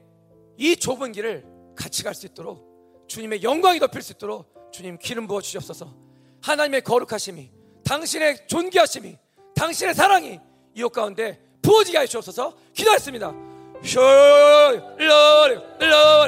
이 0.58 0.76
좁은 0.76 1.12
길을 1.12 1.46
같이 1.76 2.04
갈 2.04 2.14
수 2.14 2.26
있도록 2.28 3.06
주님의 3.08 3.44
영광이 3.44 3.80
덮일 3.80 4.02
수 4.02 4.14
있도록 4.14 4.72
주님 4.72 4.98
기름 4.98 5.28
부어 5.28 5.42
주시옵소서 5.42 6.09
하나님의 6.42 6.82
거룩하심이 6.82 7.50
당신의 7.84 8.48
존귀하심이 8.48 9.18
당신의 9.56 9.94
사랑이 9.94 10.40
이웃 10.76 10.90
가운데 10.90 11.40
부어지게 11.62 11.98
하시옵소서 11.98 12.56
기도했습니다. 12.74 13.34
Lord, 13.82 14.84
Lord, 15.00 15.62
Lord. 15.82 16.20